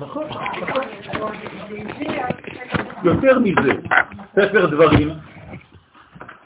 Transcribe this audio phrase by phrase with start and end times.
[0.00, 0.24] נכון,
[0.62, 1.32] נכון.
[3.04, 3.72] יותר מזה,
[4.32, 5.08] ספר דברים,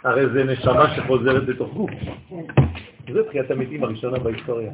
[0.04, 1.90] הרי זה נשמה שחוזרת לתוך גוף.
[3.12, 4.70] זה תחיית המתים הראשונה בהיסטוריה.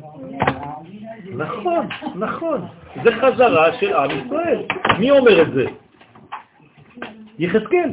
[1.37, 2.61] נכון, נכון.
[3.05, 4.63] זה חזרה של עם ישראל.
[4.99, 5.67] מי אומר את זה?
[7.39, 7.91] יחזקאל.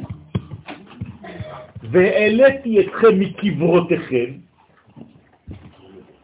[1.84, 4.26] והעליתי אתכם מקברותיכם,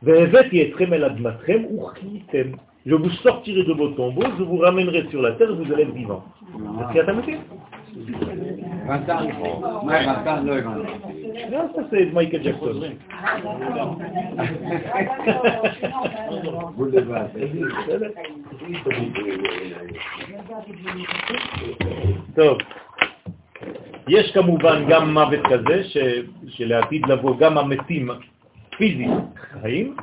[0.03, 2.66] והבאתי אתכם אל אדמתכם וחייתם.
[2.87, 5.93] Je vous sortirai de vos tombeaux, je vous ramènerai sur la terre, vous allez être
[5.93, 6.23] vivant.
[6.77, 7.39] זה תחיית המתים.
[11.51, 12.81] לא, תעשה את מייקל ג'קסון.
[22.35, 22.57] טוב,
[24.07, 25.83] יש כמובן גם מוות כזה,
[26.47, 28.09] שלעתיד לבוא גם המתים
[28.77, 29.09] פיזית
[29.61, 29.95] חיים,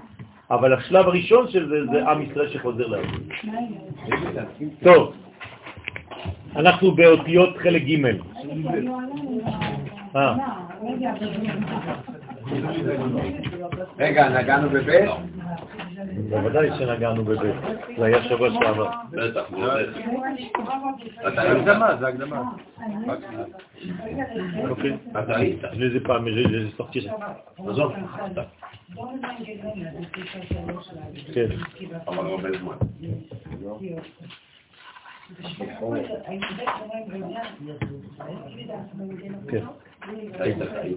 [0.55, 3.09] אבל השלב הראשון של זה זה עם ישראל שחוזר לארץ.
[4.83, 5.15] טוב,
[6.57, 8.05] אנחנו באותיות חלק ג'
[10.17, 10.35] אה.
[13.99, 15.11] רגע, נגענו בבית?
[16.31, 17.55] בוודאי שנגענו בבית,
[17.99, 18.91] זה היה שבוע שעבר.
[19.11, 19.43] בטח,
[21.35, 22.43] זה הקדמה, זה הקדמה.
[24.69, 27.07] אוקיי, mais je les ai sortis.
[27.69, 27.93] עזוב.
[31.35, 31.49] כן.
[32.07, 32.77] אבל הרבה זמן.
[39.49, 39.65] כן.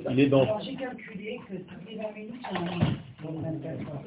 [0.09, 0.59] Il est dans...
[0.59, 2.99] J'ai calculé que toutes les 20 minutes, c'est un minute.
[3.23, 4.03] Donc 24 heures.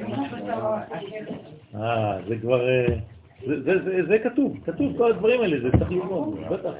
[0.00, 1.28] Comment je peux savoir à quelle
[1.74, 2.68] אה, זה כבר...
[2.68, 2.86] אה,
[4.08, 6.72] זה כתוב, כתוב כל הדברים האלה, זה צריך ללמוד, בטח.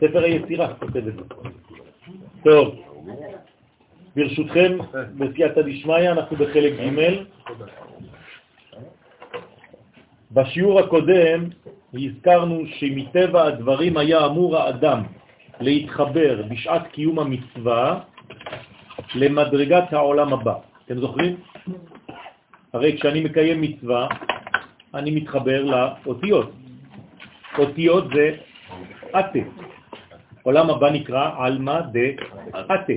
[0.00, 1.22] ספר היצירה כותב את זה.
[2.44, 2.74] טוב,
[4.16, 4.78] ברשותכם,
[5.18, 7.24] בסייעתא דשמיא, אנחנו בחלק ג'
[10.32, 11.48] בשיעור הקודם
[11.94, 15.02] הזכרנו שמטבע הדברים היה אמור האדם
[15.60, 18.00] להתחבר בשעת קיום המצווה
[19.14, 20.54] למדרגת העולם הבא.
[20.86, 21.36] אתם זוכרים?
[22.72, 24.08] הרי כשאני מקיים מצווה,
[24.94, 26.50] אני מתחבר לאותיות.
[27.58, 28.36] אותיות זה
[29.10, 29.38] אטה.
[30.42, 32.92] עולם הבא נקרא עלמא דאטה,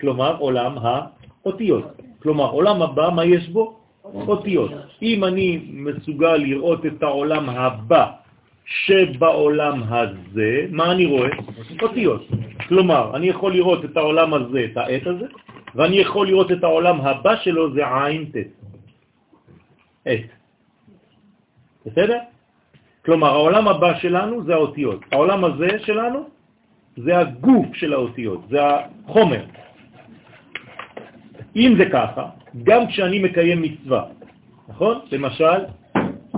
[0.00, 1.84] כלומר עולם האותיות.
[2.22, 3.80] כלומר עולם הבא, מה יש בו?
[4.04, 4.70] אותיות.
[5.02, 8.06] אם אני מסוגל לראות את העולם הבא
[8.64, 11.30] שבעולם הזה, מה אני רואה?
[11.82, 12.22] אותיות.
[12.68, 15.26] כלומר, אני יכול לראות את העולם הזה, את העת הזה,
[15.74, 18.50] ואני יכול לראות את העולם הבא שלו, זה עין תת.
[20.06, 20.26] עת.
[21.86, 22.18] בסדר?
[23.04, 25.00] כלומר, העולם הבא שלנו זה האותיות.
[25.12, 26.28] העולם הזה שלנו
[26.96, 28.58] זה הגוף של האותיות, זה
[29.06, 29.44] החומר.
[31.56, 32.24] אם זה ככה,
[32.62, 34.04] גם כשאני מקיים מצווה,
[34.68, 34.98] נכון?
[35.12, 35.60] למשל,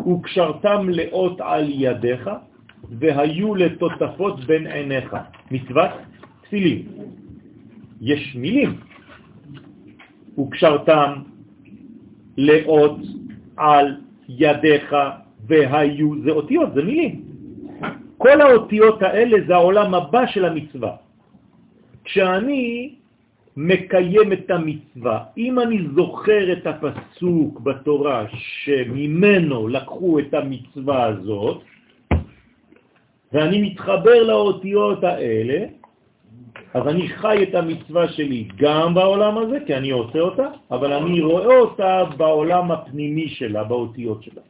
[0.07, 2.31] וקשרתם לאות על ידיך
[2.99, 5.17] והיו לטוטפות בין עיניך.
[5.51, 5.91] מצוות
[6.43, 6.83] תפילים.
[8.01, 8.81] יש מילים.
[10.39, 11.13] וקשרתם
[12.37, 12.99] לאות
[13.57, 13.97] על
[14.29, 14.97] ידיך
[15.47, 17.23] והיו, זה אותיות, זה מילים.
[18.19, 20.97] כל האותיות האלה זה העולם הבא של המצווה.
[22.05, 22.95] כשאני
[23.57, 31.63] מקיים את המצווה, אם אני זוכר את הפסוק בתורה שממנו לקחו את המצווה הזאת,
[33.33, 35.67] ואני מתחבר לאותיות האלה,
[36.75, 41.21] אז אני חי את המצווה שלי גם בעולם הזה, כי אני עושה אותה, אבל אני
[41.21, 44.43] רואה אותה בעולם הפנימי שלה, באותיות שלה.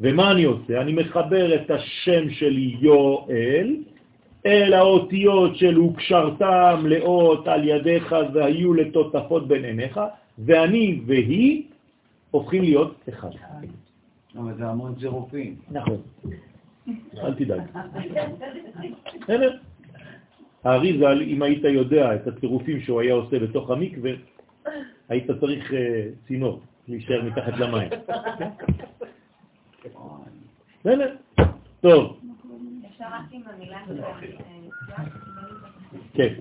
[0.00, 0.80] ומה אני עושה?
[0.80, 3.76] אני מחבר את השם שלי יואל
[4.46, 10.00] אל האותיות של וקשרתם לאות על ידיך והיו לטוטפות בין עיניך,
[10.38, 11.62] ואני והיא
[12.30, 13.30] הופכים להיות אחד.
[14.36, 15.56] אבל זה המון צירופים.
[15.70, 16.00] נכון.
[17.18, 17.60] אל תדאג.
[19.20, 19.56] בסדר?
[20.64, 24.10] האריזל, אם היית יודע את הצירופים שהוא היה עושה בתוך המקווה,
[25.08, 27.88] היית צריך אה, צינור להישאר מתחת למים.
[30.80, 31.14] בסדר?
[31.80, 32.18] טוב.
[32.20, 32.88] אפשר רק עם המילה
[36.14, 36.32] כן.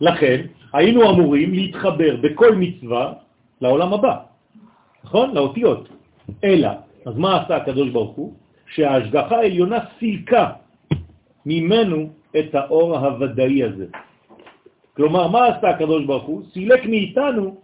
[0.00, 3.12] לכן, היינו אמורים להתחבר בכל מצווה
[3.60, 4.16] לעולם הבא,
[5.04, 5.34] נכון?
[5.34, 5.88] לאותיות.
[6.44, 6.68] אלא,
[7.06, 8.34] אז מה עשה הקדוש ברוך הוא?
[8.66, 10.50] שההשגחה העליונה סילקה
[11.46, 13.86] ממנו את האור הוודאי הזה.
[14.96, 16.42] כלומר, מה עשה הקדוש ברוך הוא?
[16.52, 17.56] סילק מאיתנו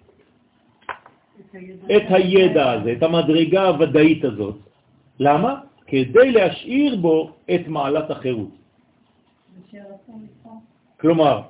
[1.97, 4.57] את הידע הזה, את המדרגה הוודאית הזאת.
[5.21, 5.61] למה?
[5.87, 8.51] כדי להשאיר בו את מעלת החירות.
[11.01, 11.43] כלומר,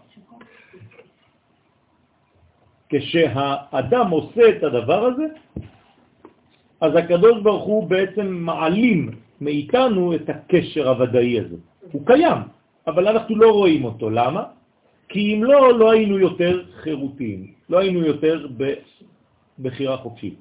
[2.89, 5.27] כשהאדם עושה את הדבר הזה,
[6.81, 9.11] אז הקדוש ברוך הוא בעצם מעלים
[9.41, 11.57] מאיתנו את הקשר הוודאי הזה.
[11.93, 12.39] הוא קיים,
[12.87, 14.11] אבל אנחנו לא רואים אותו.
[14.11, 14.43] למה?
[15.09, 18.47] כי אם לא, לא היינו יותר חירותיים, לא היינו יותר
[19.59, 20.39] בבחירה חופשית.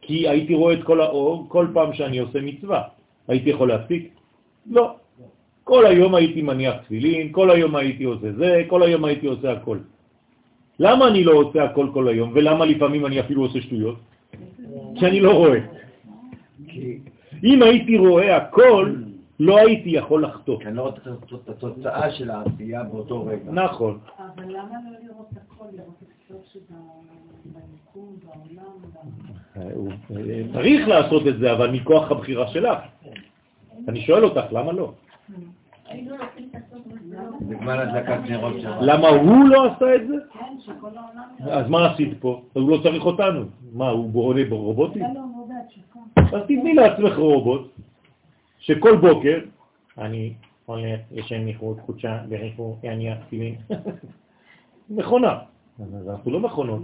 [0.00, 2.82] כי הייתי רואה את כל האור כל פעם שאני עושה מצווה.
[3.28, 4.14] הייתי יכול להפסיק?
[4.70, 4.94] לא.
[5.64, 9.78] כל היום הייתי מניח תפילין, כל היום הייתי עושה זה, כל היום הייתי עושה הכל.
[10.78, 13.98] למה אני לא עושה הכל כל היום, ולמה לפעמים אני אפילו עושה שטויות?
[14.98, 15.60] כי אני לא רואה.
[17.44, 18.94] אם הייתי רואה הכל,
[19.40, 20.58] לא הייתי יכול לחטוא.
[20.66, 21.00] אני לא רוצה
[21.34, 23.50] את התוצאה של העשייה באותו רגע.
[23.52, 23.98] נכון.
[24.18, 28.89] אבל למה לא לראות הכל, לראות את הסוף שביקום, בעולם?
[29.60, 32.78] אה, צריך לעשות את זה, אבל מכוח הבחירה שלך.
[33.88, 34.92] אני שואל אותך, למה לא?
[38.80, 40.14] למה הוא לא עשה את זה?
[41.40, 42.42] אז מה עשית פה?
[42.52, 43.44] הוא לא צריך אותנו.
[43.72, 45.02] מה, הוא בורא ברובוטים?
[45.02, 45.40] לא, הוא.
[46.16, 47.72] אז תבני לעצמך רובוט,
[48.58, 49.38] שכל בוקר
[49.98, 50.34] אני
[50.66, 53.54] הולך, ישן מחוץ, חודשה, בריחו, יניח, תפילין.
[54.90, 55.38] מכונה.
[55.80, 56.82] אז אנחנו לא מכונות.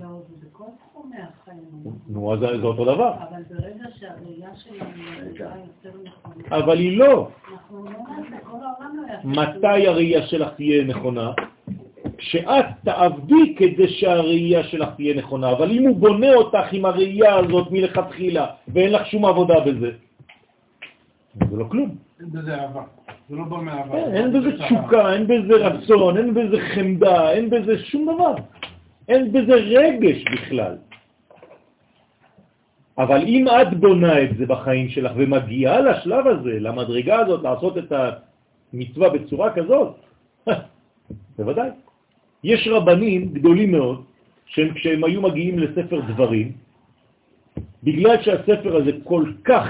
[1.14, 1.96] לא, זה בכל תחומי החיים.
[2.08, 3.14] נו, אז זה אותו דבר.
[3.14, 7.28] אבל ברגע שהראייה שלנו נהייתה יותר נכונה, אבל היא לא.
[7.52, 9.42] אנחנו לא לא.
[9.42, 11.32] מתי הראייה שלך תהיה נכונה?
[12.18, 17.70] כשאת תעבדי כדי שהראייה שלך תהיה נכונה, אבל אם הוא בונה אותך עם הראייה הזאת
[17.70, 19.90] מלכתחילה ואין לך שום עבודה בזה,
[21.50, 21.94] זה לא כלום.
[22.20, 22.82] אין בזה אהבה.
[23.28, 23.98] זה לא בא מאהבה.
[23.98, 28.34] אין, אין בזה תשוקה, אין בזה רצון, אין בזה חמדה, אין בזה שום דבר.
[29.08, 30.76] אין בזה רגש בכלל.
[32.98, 37.92] אבל אם את בונה את זה בחיים שלך ומגיעה לשלב הזה, למדרגה הזאת, לעשות את
[38.72, 39.96] המצווה בצורה כזאת,
[41.38, 41.70] בוודאי.
[42.44, 44.04] יש רבנים גדולים מאוד,
[44.46, 46.52] שהם כשהם היו מגיעים לספר דברים,
[47.82, 49.66] בגלל שהספר הזה כל כך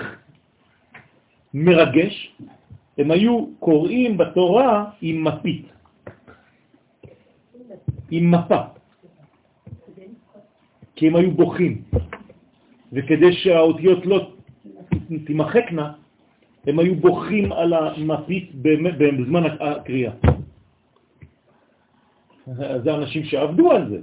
[1.55, 2.32] מרגש,
[2.99, 5.67] הם היו קוראים בתורה עם מפית,
[8.11, 8.61] עם מפה,
[10.96, 11.82] כי הם היו בוכים,
[12.93, 14.31] וכדי שהאותיות לא
[15.27, 15.93] תימחקנה,
[16.67, 20.12] הם היו בוכים על המפית בזמן הקריאה.
[22.56, 23.99] זה אנשים שעבדו על זה.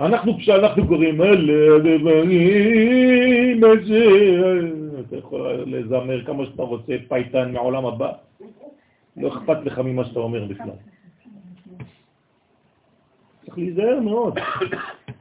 [0.00, 3.60] אנחנו, כשאנחנו קוראים אלה דברים,
[5.00, 8.12] אתה יכול לזמר כמה שאתה רוצה, פייטן מעולם הבא,
[9.16, 10.70] לא אכפת לך ממה שאתה אומר בכלל.
[13.44, 14.38] צריך להיזהר מאוד,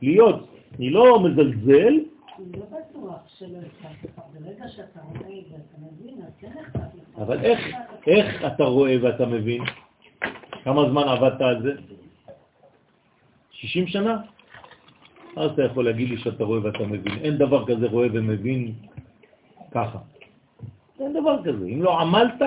[0.02, 0.48] להיות.
[0.80, 1.94] אני לא מזלזל.
[2.56, 4.22] לא בטוח שלא אכפת לך.
[4.34, 7.20] ברגע שאתה רואה ואתה מבין, אז כן אכפת לך.
[7.20, 7.60] אבל איך,
[8.08, 9.62] איך אתה רואה ואתה מבין?
[10.64, 11.72] כמה זמן עבדת על זה?
[13.52, 14.22] 60 שנה?
[15.38, 17.18] אז אתה יכול להגיד לי שאתה רואה ואתה מבין.
[17.22, 18.74] אין דבר כזה רואה ומבין
[19.72, 20.00] ככה.
[21.00, 21.66] אין דבר כזה.
[21.66, 22.42] אם לא עמלת,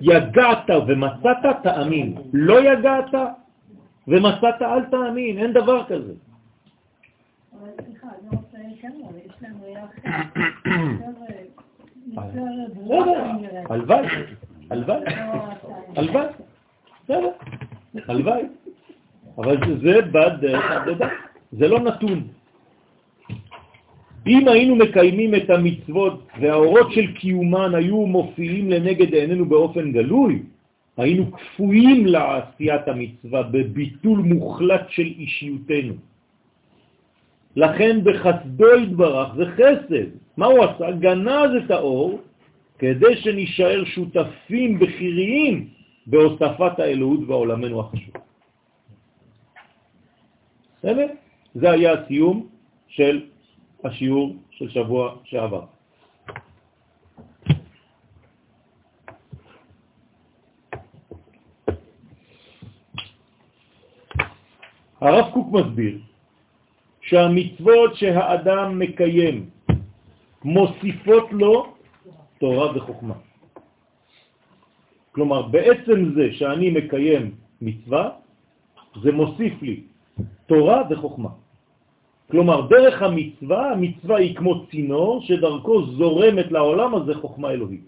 [0.00, 2.16] יגעת ומצאת, תאמין.
[2.32, 3.14] לא יגעת
[4.08, 5.38] ומצאת, אל תאמין.
[5.38, 6.12] אין דבר כזה.
[13.68, 14.06] הלוואי,
[18.08, 18.42] הלוואי.
[19.38, 21.08] אבל זה- זה בדרך עבודה,
[21.52, 22.22] זה לא נתון.
[24.26, 30.42] אם היינו מקיימים את המצוות והאורות של קיומן היו מופיעים לנגד עינינו באופן גלוי,
[30.96, 35.94] היינו כפויים לעשיית המצווה בביטול מוחלט של אישיותנו.
[37.56, 40.08] לכן בחסדו התברך זה חסד.
[40.36, 40.90] מה הוא עשה?
[40.90, 42.20] גנז את האור
[42.78, 45.68] כדי שנשאר שותפים בחיריים
[46.06, 48.14] בהוספת האלוהות בעולמנו החשוב.
[50.78, 51.06] בסדר?
[51.54, 52.46] זה היה הסיום
[52.88, 53.26] של
[53.84, 55.64] השיעור של שבוע שעבר.
[65.00, 65.98] הרב קוק מסביר
[67.14, 69.46] שהמצוות שהאדם מקיים
[70.44, 71.66] מוסיפות לו
[72.42, 73.14] תורה וחוכמה.
[75.14, 78.10] כלומר, בעצם זה שאני מקיים מצווה,
[79.02, 79.76] זה מוסיף לי
[80.46, 81.28] תורה וחוכמה.
[82.30, 87.86] כלומר, דרך המצווה, המצווה היא כמו צינור שדרכו זורמת לעולם הזה חוכמה אלוהית.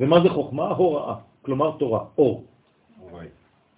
[0.00, 0.68] ומה זה חוכמה?
[0.80, 1.14] הוראה,
[1.44, 2.44] כלומר תורה, אור.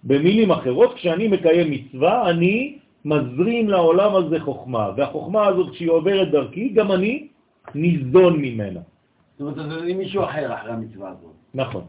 [0.03, 6.69] במילים אחרות, כשאני מקיים מצווה, אני מזרים לעולם הזה חוכמה, והחוכמה הזאת, כשהיא עוברת דרכי,
[6.69, 7.27] גם אני
[7.75, 8.79] ניזון ממנה.
[9.39, 11.35] זאת אומרת, זה מישהו אחר אחרי המצווה הזאת.
[11.53, 11.85] נכון,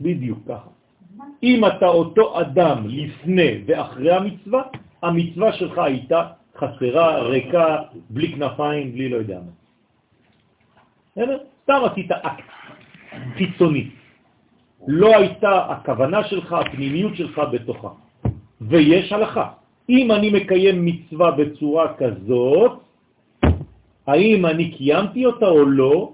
[0.00, 0.70] בדיוק ככה.
[1.42, 4.62] אם אתה אותו אדם לפני ואחרי המצווה,
[5.02, 6.20] המצווה שלך הייתה
[6.58, 7.66] חסרה, ריקה,
[8.10, 9.52] בלי כנפיים, בלי לא יודע מה.
[11.12, 11.38] בסדר?
[11.62, 12.48] סתם עשית אקט
[13.36, 13.90] חיצוני.
[14.88, 17.88] לא הייתה הכוונה שלך, הפנימיות שלך בתוכה.
[18.60, 19.61] ויש הלכה.
[19.88, 22.72] אם אני מקיים מצווה בצורה כזאת,
[24.06, 26.12] האם אני קיימתי אותה או לא?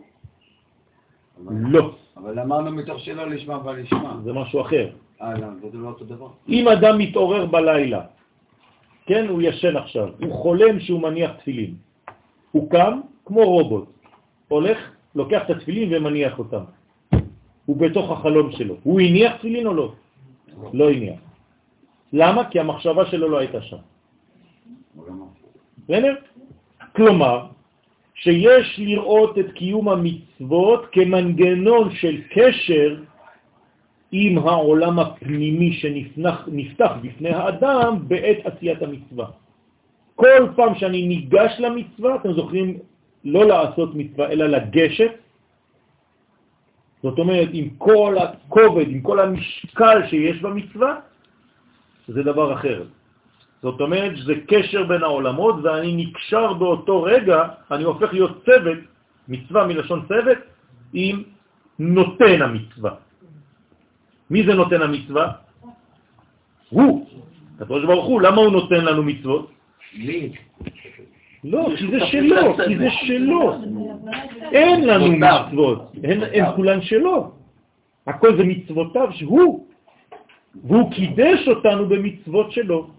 [1.50, 1.94] לא.
[2.16, 4.20] אבל אמרנו מתוך שלא לשמה ולשמה.
[4.25, 4.88] זה משהו אחר.
[5.22, 5.54] אה, למה?
[5.72, 6.28] זה לא אותו דבר.
[6.48, 8.02] אם אדם מתעורר בלילה,
[9.06, 11.75] כן, הוא ישן עכשיו, הוא חולם שהוא מניח תפילין.
[12.52, 13.88] הוא קם כמו רובוט,
[14.48, 14.78] הולך,
[15.14, 16.64] לוקח את התפילין ומניח אותם.
[17.66, 18.75] הוא בתוך החלום שלו.
[18.82, 19.92] הוא הניח תפילין או לא?
[20.72, 21.27] לא הניח.
[22.12, 22.44] למה?
[22.50, 23.76] כי המחשבה שלו לא הייתה שם.
[25.84, 26.14] בסדר?
[26.96, 27.46] כלומר,
[28.14, 32.96] שיש לראות את קיום המצוות כמנגנון של קשר
[34.12, 39.26] עם העולם הפנימי שנפתח בפני האדם בעת עשיית המצווה.
[40.14, 42.78] כל פעם שאני ניגש למצווה, אתם זוכרים
[43.24, 45.12] לא לעשות מצווה, אלא לגשת,
[47.02, 51.00] זאת אומרת, עם כל הכובד, עם כל המשקל שיש במצווה,
[52.08, 52.82] זה דבר אחר.
[53.62, 58.78] זאת אומרת שזה קשר בין העולמות, ואני נקשר באותו רגע, אני הופך להיות צוות,
[59.28, 60.38] מצווה מלשון צוות,
[60.92, 61.22] עם
[61.78, 62.92] נותן המצווה.
[64.30, 65.32] מי זה נותן המצווה?
[66.68, 67.06] הוא,
[67.60, 68.20] הקדוש ברוך הוא.
[68.20, 69.50] למה הוא נותן לנו מצוות?
[71.44, 73.54] לא, כי זה שלו, כי זה שלו.
[74.52, 77.32] אין לנו מצוות, הן כולן שלו.
[78.06, 79.67] הכל זה מצוותיו שהוא,
[80.54, 82.90] והוא קידש אותנו במצוות שלו.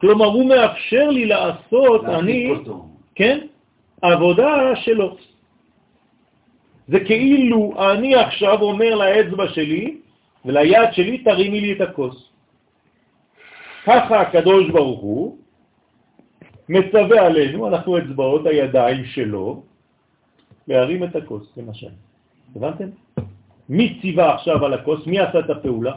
[0.00, 2.52] כלומר, הוא מאפשר לי לעשות, אני,
[3.14, 3.46] כן,
[4.02, 5.16] עבודה שלו.
[6.88, 9.98] זה כאילו אני עכשיו אומר לאצבע שלי
[10.44, 12.30] וליד שלי, תרימי לי את הכוס.
[13.86, 15.38] ככה הקדוש ברוך הוא
[16.68, 19.62] מצווה עלינו, אנחנו אצבעות הידיים שלו,
[20.68, 21.94] להרים את הכוס, למשל.
[22.56, 22.88] הבנתם?
[23.68, 25.06] מי ציווה עכשיו על הכוס?
[25.06, 25.92] מי עשה את הפעולה?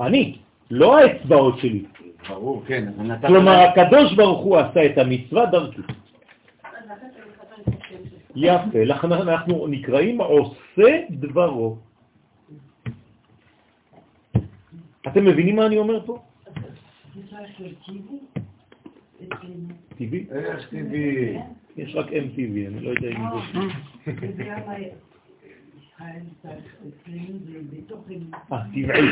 [0.00, 0.38] אני,
[0.70, 1.84] לא האצבעות שלי.
[2.28, 2.92] ברור, כן.
[3.26, 5.82] כלומר, הקדוש ברוך הוא עשה את המצווה דרכי.
[8.36, 11.76] יפה, לכן אנחנו נקראים עושה דברו.
[15.06, 16.18] אתם מבינים מה אני אומר פה?
[19.98, 20.26] טבעי?
[20.30, 21.38] איך טבעי?
[21.76, 23.22] יש רק MTV, אני לא יודע אם
[24.06, 25.05] זה...
[28.52, 29.08] אה, טבעי.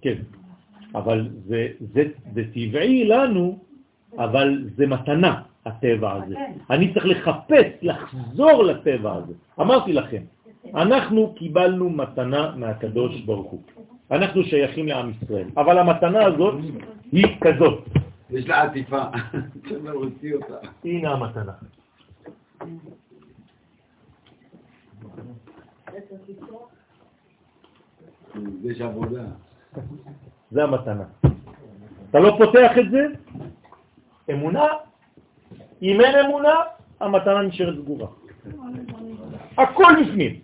[0.00, 0.14] כן,
[0.94, 2.02] אבל זה, זה,
[2.34, 3.58] זה טבעי לנו,
[4.18, 6.34] אבל זה מתנה, הטבע הזה.
[6.70, 9.32] אני צריך לחפש, לחזור לטבע הזה.
[9.60, 10.22] אמרתי לכם,
[10.74, 13.62] אנחנו קיבלנו מתנה מהקדוש ברוך הוא.
[14.10, 16.54] אנחנו שייכים לעם ישראל, אבל המתנה הזאת
[17.12, 17.88] היא כזאת.
[18.30, 19.02] יש לה עטיפה,
[20.34, 20.54] אותה.
[20.84, 21.52] הנה המתנה.
[28.62, 29.22] יש עבודה.
[30.50, 31.04] זה המתנה.
[32.10, 33.06] אתה לא פותח את זה,
[34.30, 34.66] אמונה,
[35.82, 36.54] אם אין אמונה,
[37.00, 38.06] המתנה נשארת סגורה.
[39.58, 40.40] הכל בפנים.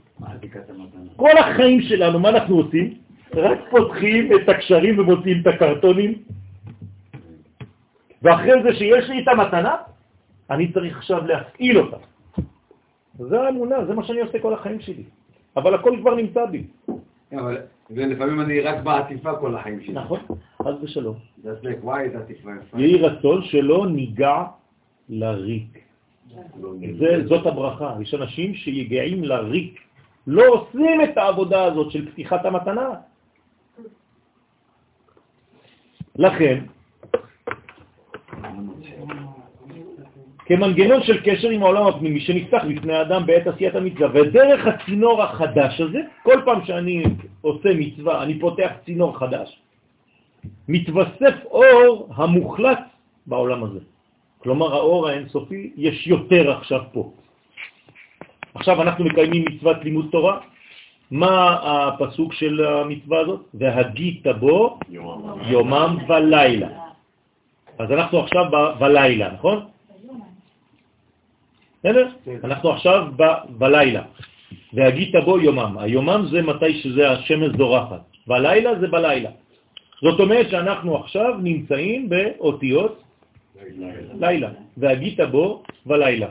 [1.16, 2.94] כל החיים שלנו, מה אנחנו עושים?
[3.34, 6.22] רק פותחים את הקשרים ומוציאים את הקרטונים,
[8.22, 9.76] ואחרי זה שיש לי את המתנה,
[10.50, 11.96] אני צריך עכשיו להפעיל אותה.
[13.18, 15.04] זה האמונה, זה מה שאני עושה כל החיים שלי.
[15.56, 16.64] אבל הכל כבר נמצא בי.
[17.32, 17.56] אבל
[17.90, 19.92] ולפעמים אני רק בעטיפה כל החיים שלי.
[19.94, 20.20] נכון,
[20.62, 21.16] חס ושלום.
[21.42, 22.80] זה like, וואי, איזה עטיפה יפה.
[22.80, 24.42] יהי רצון שלא ניגע
[25.08, 25.78] לריק.
[26.98, 27.94] זה, זאת הברכה.
[28.00, 29.80] יש אנשים שיגעים לריק,
[30.26, 32.90] לא עושים את העבודה הזאת של פתיחת המתנה.
[36.16, 36.64] לכן,
[40.46, 44.08] כמנגנון של קשר עם העולם הפנימי שנפתח בפני האדם בעת עשיית המצווה.
[44.14, 47.02] ודרך הצינור החדש הזה, כל פעם שאני
[47.40, 49.58] עושה מצווה, אני פותח צינור חדש,
[50.68, 52.80] מתווסף אור המוחלט
[53.26, 53.80] בעולם הזה.
[54.38, 57.10] כלומר, האור האינסופי, יש יותר עכשיו פה.
[58.54, 60.38] עכשיו אנחנו מקיימים מצוות לימוד תורה.
[61.10, 63.40] מה הפסוק של המצווה הזאת?
[63.54, 64.78] והגית בו
[65.48, 66.68] יומם ולילה.
[67.78, 68.44] אז אנחנו עכשיו
[68.78, 69.75] בלילה, נכון?
[71.86, 72.08] בסדר?
[72.44, 74.02] אנחנו עכשיו ב- בלילה.
[74.72, 75.78] והגית בו יומם.
[75.78, 79.30] היומם זה מתי שזה השמש זורחת, והלילה זה בלילה.
[80.02, 83.02] זאת אומרת שאנחנו עכשיו נמצאים באותיות
[84.20, 86.28] לילה, והגית בו בלילה.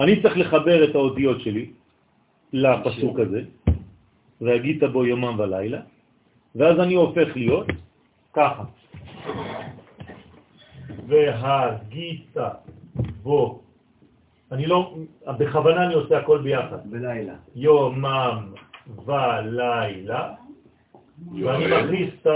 [0.00, 1.70] אני צריך לחבר את האותיות שלי
[2.52, 3.40] לפסוק הזה,
[4.40, 5.80] והגית בו יומם ולילה,
[6.54, 7.66] ואז אני הופך להיות
[8.32, 8.64] ככה.
[11.08, 12.48] והגיתה
[13.22, 13.62] בו.
[14.52, 14.94] אני לא,
[15.38, 16.90] בכוונה אני עושה הכל ביחד.
[16.90, 17.34] בלילה.
[17.54, 18.52] יומם
[19.06, 20.34] ולילה,
[21.42, 22.26] ואני מכניס את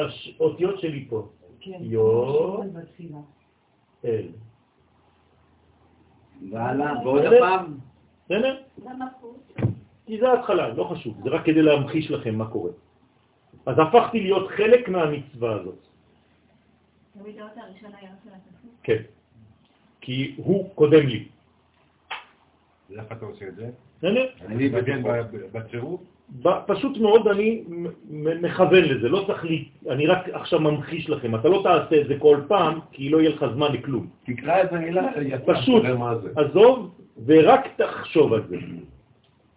[0.40, 1.28] האותיות שלי פה.
[1.60, 2.62] כן, יו-.
[4.04, 4.28] אל.
[6.50, 7.22] והלאה, ועוד?
[7.24, 7.78] הפעם.
[8.24, 8.62] בסדר?
[10.06, 12.70] כי זה ההתחלה, לא חשוב, זה רק כדי להמחיש לכם מה קורה.
[13.66, 15.78] אז הפכתי להיות חלק מהמצווה הזאת,
[17.18, 18.70] תמיד האות הראשון היה של הפסוק.
[18.82, 19.02] כן.
[20.04, 21.24] כי הוא קודם לי.
[22.98, 23.70] איך אתה עושה את זה?
[24.46, 25.02] אני מגן.
[25.52, 26.00] בצירוף?
[26.66, 27.62] פשוט מאוד אני
[28.40, 32.14] מכוון לזה, לא צריך לי, אני רק עכשיו ממחיש לכם, אתה לא תעשה את זה
[32.18, 34.08] כל פעם, כי לא יהיה לך זמן לכלום.
[34.26, 35.02] תקרא את המילה.
[35.46, 36.28] פשוט, תראה מה זה.
[36.36, 36.94] עזוב,
[37.26, 38.56] ורק תחשוב על זה.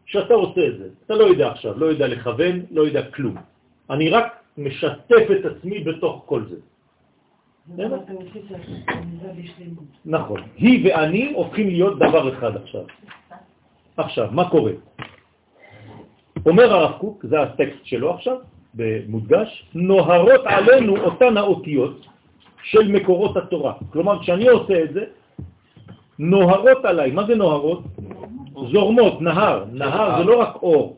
[0.06, 3.36] שאתה עושה את זה, אתה לא יודע עכשיו, לא יודע לכוון, לא יודע כלום.
[3.90, 6.56] אני רק משתף את עצמי בתוך כל זה.
[6.56, 7.57] וגם אתה עושה את המילה בשלמות.
[10.06, 10.42] נכון.
[10.58, 12.84] היא ואני הופכים להיות דבר אחד עכשיו.
[13.98, 14.72] עכשיו, מה קורה?
[16.46, 18.38] אומר הרב קוק, זה הטקסט שלו עכשיו,
[18.74, 22.06] במודגש, נוהרות עלינו אותן האותיות
[22.64, 23.74] של מקורות התורה.
[23.90, 25.04] כלומר, כשאני עושה את זה,
[26.20, 27.12] נוהרות עליי.
[27.12, 27.84] מה זה נוהרות?
[28.72, 29.66] זורמות, נהר.
[29.72, 30.98] נהר זה לא רק אור,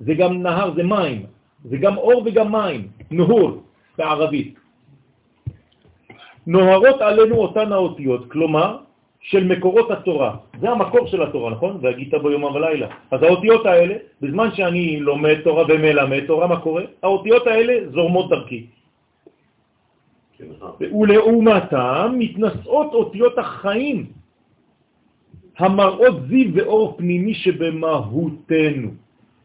[0.00, 1.26] זה גם נהר, זה מים.
[1.64, 2.88] זה גם אור וגם מים.
[3.10, 3.62] נהור
[3.98, 4.65] בערבית.
[6.46, 8.78] נוהרות עלינו אותן האותיות, כלומר,
[9.20, 10.36] של מקורות התורה.
[10.60, 11.78] זה המקור של התורה, נכון?
[11.82, 12.88] והגית בו יומם ולילה.
[13.10, 16.82] אז האותיות האלה, בזמן שאני לומד תורה ומלמד תורה, מה קורה?
[17.02, 18.66] האותיות האלה זורמות דרכי.
[20.80, 24.06] ולעומתם מתנשאות אותיות החיים,
[25.58, 28.90] המראות זיו ואור פנימי שבמהותנו.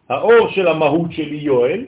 [0.10, 1.86] האור של המהות שלי יואל,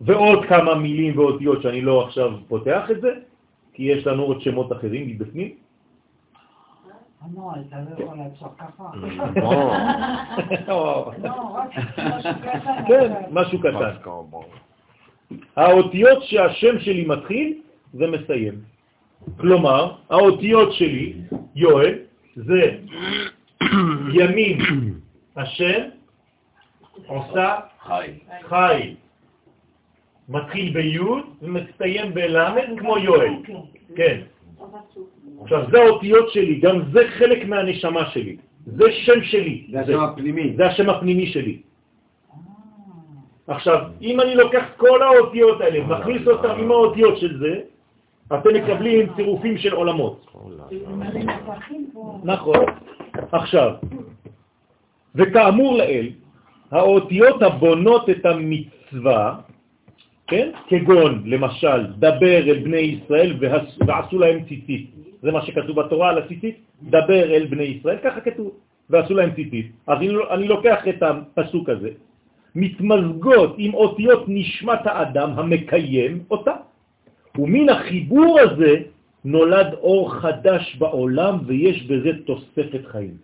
[0.00, 3.10] ועוד כמה מילים ואותיות שאני לא עכשיו פותח את זה,
[3.74, 5.48] כי יש לנו עוד שמות אחרים מבפנים.
[7.24, 8.14] אתה לא
[10.68, 11.10] לא,
[12.14, 12.84] משהו קטן.
[12.88, 13.90] כן, משהו קטן.
[15.56, 17.60] האותיות שהשם שלי מתחיל
[17.94, 18.54] ומסיים.
[19.36, 21.16] כלומר, האותיות שלי,
[21.54, 21.98] יואל,
[22.36, 22.78] זה
[24.12, 24.58] ימין
[25.36, 25.82] השם
[27.06, 27.56] עושה
[28.48, 28.94] חי.
[30.26, 30.32] חי.
[30.32, 33.32] מתחיל ביוד ומסתיים בלמד כמו יואל.
[33.96, 34.20] כן.
[35.42, 38.36] עכשיו, זה האותיות שלי, גם זה חלק מהנשמה שלי.
[38.66, 39.66] זה שם שלי.
[39.70, 40.56] זה השם הפנימי.
[40.56, 41.58] זה השם הפנימי שלי.
[43.46, 47.60] עכשיו, אם אני לוקח כל האותיות האלה, מכניס אותם עם האותיות של זה,
[48.34, 50.26] אתם מקבלים צירופים של עולמות.
[52.24, 52.64] נכון.
[53.32, 53.70] עכשיו,
[55.14, 56.08] וכאמור לאל,
[56.70, 59.34] האותיות הבונות את המצווה,
[60.26, 60.50] כן?
[60.68, 63.36] כגון, למשל, דבר אל בני ישראל
[63.86, 64.90] ועשו להם ציצית.
[65.22, 68.50] זה מה שכתוב בתורה על הציצית, דבר אל בני ישראל, ככה כתוב,
[68.90, 69.72] ועשו להם ציצית.
[69.86, 71.90] אז אני, אני לוקח את הפסוק הזה,
[72.54, 76.54] מתמזגות עם אותיות נשמת האדם המקיים אותה,
[77.38, 78.74] ומן החיבור הזה
[79.24, 83.16] נולד אור חדש בעולם ויש בזה תוספת חיים.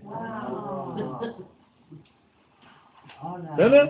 [3.55, 3.85] בסדר?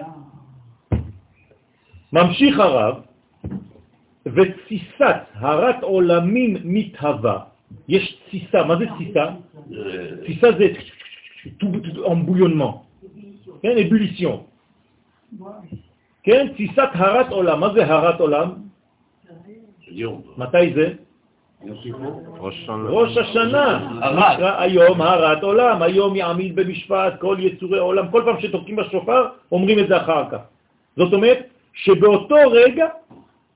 [2.12, 2.94] ממשיך הרב,
[4.26, 7.38] ותסיסת הרת עולמים מתהווה.
[7.88, 9.24] יש תסיסה, מה זה תסיסה?
[10.24, 10.66] תסיסה זה
[12.12, 12.70] אמבויונמן,
[13.62, 14.40] כן, אבוליציון.
[16.22, 17.60] כן, תסיסת הרת עולם.
[17.60, 18.48] מה זה הרת עולם?
[20.36, 20.92] מתי זה?
[22.88, 24.00] ראש השנה.
[24.58, 28.10] היום הרת עולם, היום יעמיד במשפט כל יצורי עולם.
[28.10, 30.42] כל פעם שתוקעים בשופר, אומרים את זה אחר כך.
[30.96, 32.86] זאת אומרת שבאותו רגע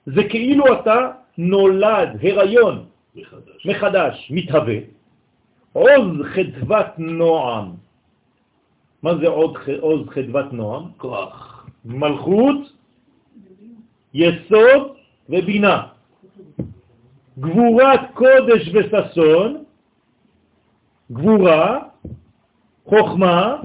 [0.06, 2.84] זה כאילו אתה נולד, הריון,
[3.64, 4.76] מחדש, מתהווה.
[5.72, 7.72] עוז חדוות נועם.
[9.02, 10.84] מה זה עוד עוז חדוות נועם?
[10.96, 11.66] כוח.
[11.84, 12.72] מלכות,
[14.14, 14.82] יסוד
[15.28, 15.86] ובינה.
[17.38, 19.64] גבורת קודש וששון,
[21.12, 21.78] גבורה,
[22.84, 23.56] חוכמה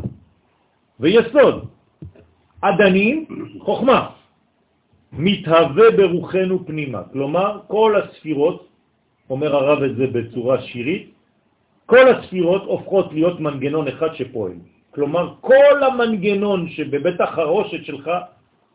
[0.99, 1.67] ויסוד.
[2.61, 3.25] עדנים,
[3.59, 4.09] חוכמה.
[5.13, 7.01] מתהווה ברוחנו פנימה.
[7.11, 8.67] כלומר, כל הספירות,
[9.29, 11.13] אומר הרב את זה בצורה שירית,
[11.85, 14.53] כל הספירות הופכות להיות מנגנון אחד שפועל.
[14.91, 18.05] כלומר, כל המנגנון שבבית החרושת שלך,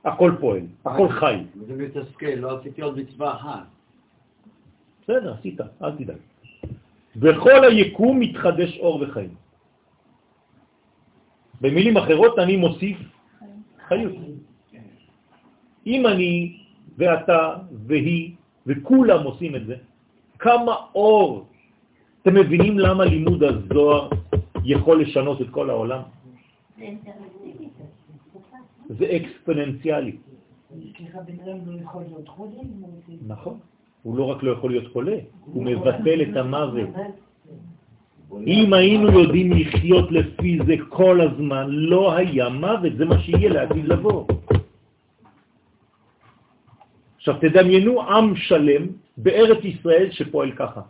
[0.05, 1.37] הכל פועל, הכל חי.
[1.67, 3.67] זה מתסכל, לא עשיתי עוד מצווה אחת.
[5.03, 6.17] בסדר, עשית, אל תדאג.
[7.17, 9.35] בכל היקום מתחדש אור וחיים.
[11.61, 12.99] במילים אחרות אני מוסיף
[13.89, 14.34] חיות.
[15.87, 16.57] אם אני
[16.99, 18.31] ואתה והיא,
[18.67, 19.77] וכולם עושים את זה,
[20.39, 21.47] כמה אור.
[22.23, 24.09] אתם מבינים למה לימוד הזוהר
[24.65, 26.01] יכול לשנות את כל העולם?
[28.89, 30.13] זה אקספוננציאלי.
[30.13, 30.17] לא.
[33.27, 33.59] נכון.
[34.03, 36.89] הוא לא רק לא יכול להיות חולה, הוא מבטל את המוות.
[38.47, 43.85] אם היינו יודעים לחיות לפי זה כל הזמן, לא היה מוות, זה מה שיהיה לעתיד
[43.85, 44.25] לבוא.
[47.25, 50.81] עכשיו תדמיינו עם שלם בארץ ישראל שפועל ככה.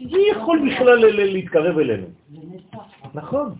[0.00, 2.06] מי יכול בכלל להתקרב אלינו?
[3.14, 3.54] נכון.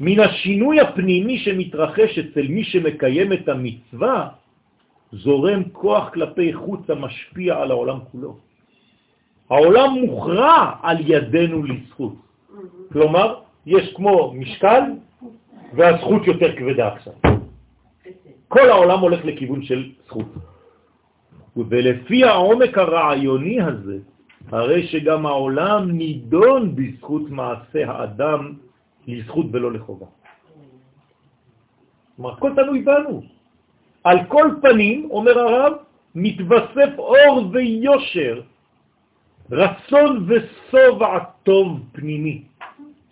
[0.00, 4.28] מן השינוי הפנימי שמתרחש אצל מי שמקיים את המצווה,
[5.12, 8.36] זורם כוח כלפי חוץ המשפיע על העולם כולו.
[9.50, 12.14] העולם מוכרע על ידינו לזכות.
[12.92, 14.82] כלומר, יש כמו משקל
[15.72, 17.12] והזכות יותר כבדה עכשיו.
[18.48, 20.53] כל העולם הולך לכיוון של זכות.
[21.56, 23.98] ולפי העומק הרעיוני הזה,
[24.52, 28.52] הרי שגם העולם נידון בזכות מעשה האדם
[29.06, 30.06] לזכות ולא לחובה.
[32.16, 33.22] כלומר, הכל תלוי בנו.
[34.04, 35.72] על כל פנים, אומר הרב,
[36.14, 38.40] מתווסף אור ויושר,
[39.50, 42.42] רצון וסובע טוב פנימי.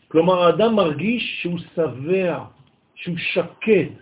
[0.08, 2.44] כלומר, האדם מרגיש שהוא שבע,
[2.94, 3.92] שהוא שקט,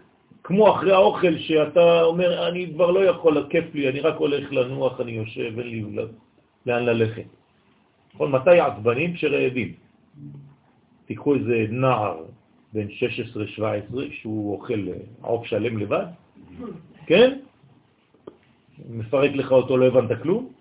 [0.43, 5.01] כמו אחרי האוכל שאתה אומר, אני כבר לא יכול, כיף לי, אני רק הולך לנוח,
[5.01, 5.85] אני יושב, אין לי
[6.67, 7.25] לאן ללכת.
[8.15, 9.15] נכון, מתי עצבנים?
[9.15, 9.75] כשרעבים.
[11.07, 12.25] תיקחו איזה נער
[12.73, 13.61] בן 16-17
[14.11, 14.89] שהוא אוכל
[15.21, 16.07] עוף שלם לבד,
[17.07, 17.39] כן?
[18.89, 20.53] מפרק לך אותו, לא הבנת כלום.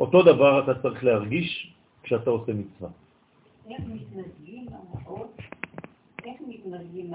[0.00, 2.90] אותו דבר אתה צריך להרגיש כשאתה עושה מצווה.
[3.70, 4.66] איך מתמזגים
[5.04, 5.49] האות?
[6.24, 7.12] איך מתמזגים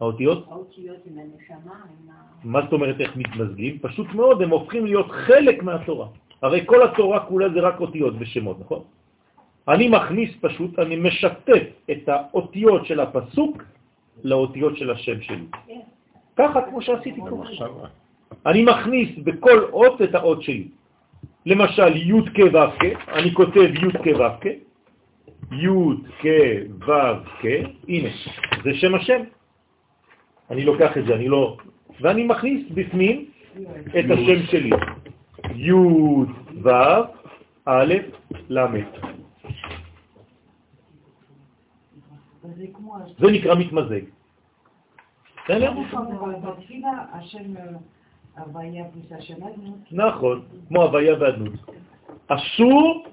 [0.00, 0.46] האותיות?
[0.48, 1.74] האותיות עם הנשמה?
[1.74, 2.12] עם ה...
[2.44, 3.78] מה זאת אומרת איך מתמזגים?
[3.78, 6.06] פשוט מאוד, הם הופכים להיות חלק מהתורה.
[6.42, 8.82] הרי כל התורה כולה זה רק אותיות ושמות, נכון?
[9.68, 13.62] אני מכניס פשוט, אני משתף את האותיות של הפסוק
[14.24, 15.46] לאותיות של השם שלי.
[16.36, 17.42] ככה כמו שעשיתי פה.
[18.46, 20.68] אני מכניס בכל אות את האות שלי.
[21.46, 24.46] למשל י' כ' ו' כ', אני כותב י' כ' ו' כ',
[25.52, 25.68] י'
[26.20, 26.26] כ'
[26.86, 26.92] ו'
[27.40, 27.46] כ',
[27.88, 28.08] הנה,
[28.64, 29.22] זה שם השם.
[30.50, 31.56] אני לוקח את זה, אני לא...
[32.00, 33.24] ואני מכניס בפנים
[33.88, 34.70] את השם שלי.
[35.54, 35.72] י'
[36.62, 36.70] ו'
[37.64, 37.94] א'
[38.48, 38.66] ל'.
[43.18, 44.00] זה נקרא מתמזג.
[49.92, 51.52] נכון, כמו הוויה והדנות.
[52.28, 53.06] אסור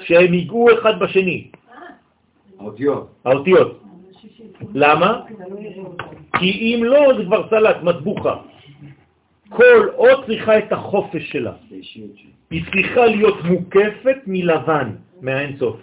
[0.00, 1.50] שהם ייגעו אחד בשני,
[3.24, 3.82] האותיות.
[4.74, 5.20] למה?
[6.38, 8.36] כי אם לא, זה כבר סלט, מטבוחה.
[9.48, 11.52] כל אות צריכה את החופש שלה.
[12.50, 14.88] היא צריכה להיות מוקפת מלבן,
[15.20, 15.76] מהאינסוף.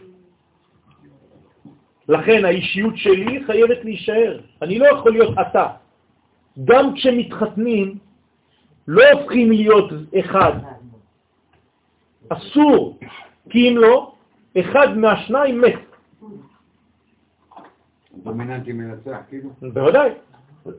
[2.09, 4.39] לכן האישיות שלי חייבת להישאר.
[4.61, 5.67] אני לא יכול להיות אתה.
[6.65, 7.97] גם כשמתחתנים,
[8.87, 10.53] לא הופכים להיות אחד.
[12.29, 12.99] אסור,
[13.49, 14.13] כי אם לא,
[14.59, 15.79] אחד מהשניים מת.
[18.23, 19.49] דומיננטי מנצח, כאילו.
[19.61, 20.09] בוודאי.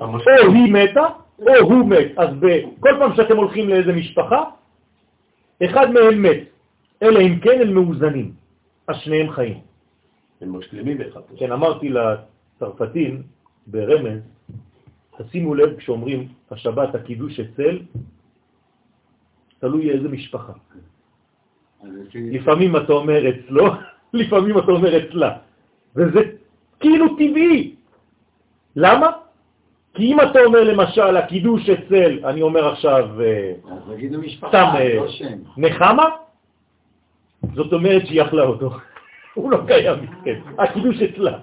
[0.00, 1.06] או היא מתה,
[1.38, 2.18] או הוא מת.
[2.18, 2.28] אז
[2.80, 4.44] כל פעם שאתם הולכים לאיזה משפחה,
[5.64, 6.40] אחד מהם מת.
[7.02, 8.32] אלא אם כן הם מאוזנים,
[8.88, 9.60] אז שניהם חיים.
[10.40, 11.20] הם משלימים אחד.
[11.36, 13.22] כן, אמרתי לצרפתים
[13.66, 14.20] ברמז,
[15.18, 17.78] תשימו לב כשאומרים השבת הקידוש אצל,
[19.58, 20.52] תלוי איזה משפחה.
[22.14, 23.66] לפעמים אתה אומר אצלו,
[24.20, 25.38] לפעמים אתה אומר אצלה.
[25.96, 26.20] וזה
[26.80, 27.74] כאילו טבעי.
[28.76, 29.10] למה?
[29.94, 33.52] כי אם אתה אומר למשל הקידוש אצל, אני אומר עכשיו אה,
[34.48, 35.06] סתם אה, לא.
[35.56, 36.08] נחמה,
[37.54, 38.70] זאת אומרת שהיא אכלה אותו.
[39.34, 41.38] הוא לא קיים מסכן, הקידוש אצלה.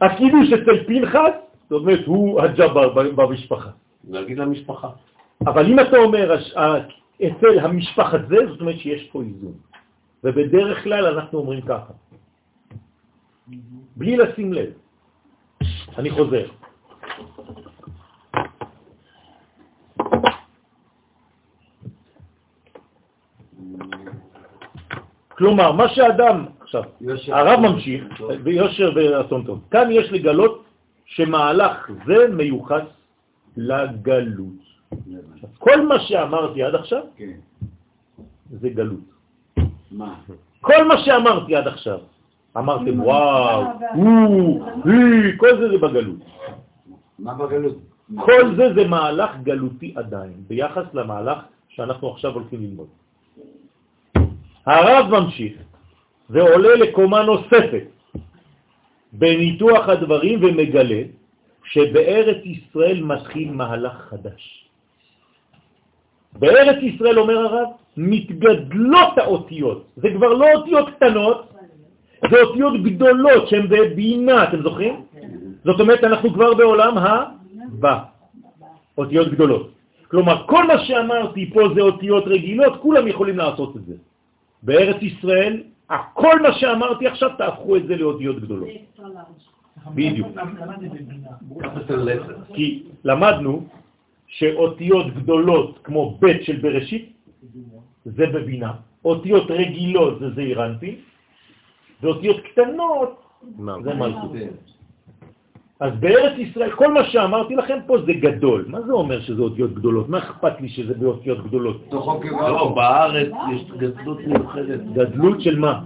[0.00, 1.34] הקידוש אצל פנחס,
[1.70, 3.70] זאת אומרת הוא הג'בר ב- במשפחה.
[4.10, 4.88] להגיד למשפחה.
[5.46, 6.34] אבל אם אתה אומר
[7.16, 9.52] אצל המשפחת זה, זאת אומרת שיש פה איזון.
[10.24, 11.92] ובדרך כלל אנחנו אומרים ככה,
[13.96, 14.70] בלי לשים לב.
[15.98, 16.46] אני חוזר.
[25.28, 27.34] כלומר, מה שאדם, עכשיו, יושר.
[27.34, 28.04] הרב ממשיך,
[28.42, 29.60] ביושר ורצון טוב.
[29.70, 30.64] כאן יש לגלות
[31.04, 32.86] שמהלך זה מיוחס
[33.56, 34.62] לגלות.
[35.58, 37.38] כל מה שאמרתי עד עכשיו כן.
[38.50, 39.08] זה גלות.
[39.90, 40.14] מה?
[40.60, 41.98] כל מה שאמרתי עד עכשיו,
[42.56, 46.20] אמרתם וואו, הוא, היא, כל זה זה בגלות.
[47.18, 47.76] מה בגלות?
[48.16, 51.38] כל זה זה מהלך גלותי עדיין, ביחס למהלך
[51.68, 52.88] שאנחנו עכשיו הולכים ללמוד.
[54.66, 55.52] הרב ממשיך
[56.30, 57.84] ועולה לקומה נוספת
[59.12, 61.02] בניתוח הדברים ומגלה
[61.64, 64.68] שבארץ ישראל מתחיל מהלך חדש.
[66.32, 69.86] בארץ ישראל, אומר הרב, מתגדלות האותיות.
[69.96, 71.51] זה כבר לא אותיות קטנות,
[72.30, 74.94] זה אותיות גדולות שהן בבינה, אתם זוכרים?
[75.64, 77.98] זאת אומרת, אנחנו כבר בעולם הבא,
[78.98, 79.70] אותיות גדולות.
[80.08, 83.94] כלומר, כל מה שאמרתי פה זה אותיות רגילות, כולם יכולים לעשות את זה.
[84.62, 85.62] בארץ ישראל,
[86.14, 88.68] כל מה שאמרתי עכשיו, תהפכו את זה לאותיות גדולות.
[89.94, 90.28] בדיוק.
[92.54, 93.66] כי למדנו
[94.26, 97.12] שאותיות גדולות כמו ב' של בראשית,
[98.04, 98.72] זה בבינה,
[99.04, 100.94] אותיות רגילות זה זעיר אנפין,
[102.02, 103.22] ואותיות קטנות
[103.84, 104.30] זה מלכות.
[105.80, 108.64] אז בארץ ישראל, כל מה שאמרתי לכם פה זה גדול.
[108.68, 110.08] מה זה אומר שזה אותיות גדולות?
[110.08, 111.76] מה אכפת לי שזה באותיות גדולות?
[111.90, 114.80] לא, בארץ יש גדלות מיוחדת.
[114.94, 115.82] גדלות של מה?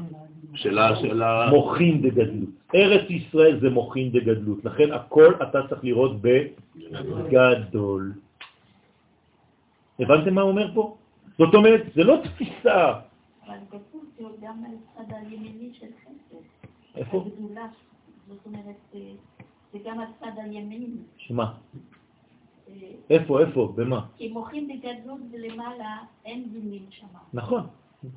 [0.54, 0.78] של
[1.22, 1.50] ה...
[1.50, 2.48] מוכין דגדלות.
[2.74, 8.12] ארץ ישראל זה מוכין דגדלות, לכן הכל אתה צריך לראות בגדול.
[10.00, 10.96] הבנתם מה הוא אומר פה?
[11.38, 12.92] זאת אומרת, זה לא תפיסה.
[13.46, 15.86] אבל כתוב זה גם על הצד הימני של.
[16.96, 17.24] איפה?
[18.28, 19.00] זאת אומרת, אה,
[19.72, 20.88] זה גם הצד הימני.
[21.16, 21.52] שמה?
[22.68, 22.74] אה,
[23.10, 24.06] איפה, איפה, במה?
[24.16, 27.06] כי מוחים בגדלות ולמעלה אין דינים שם.
[27.32, 27.62] נכון.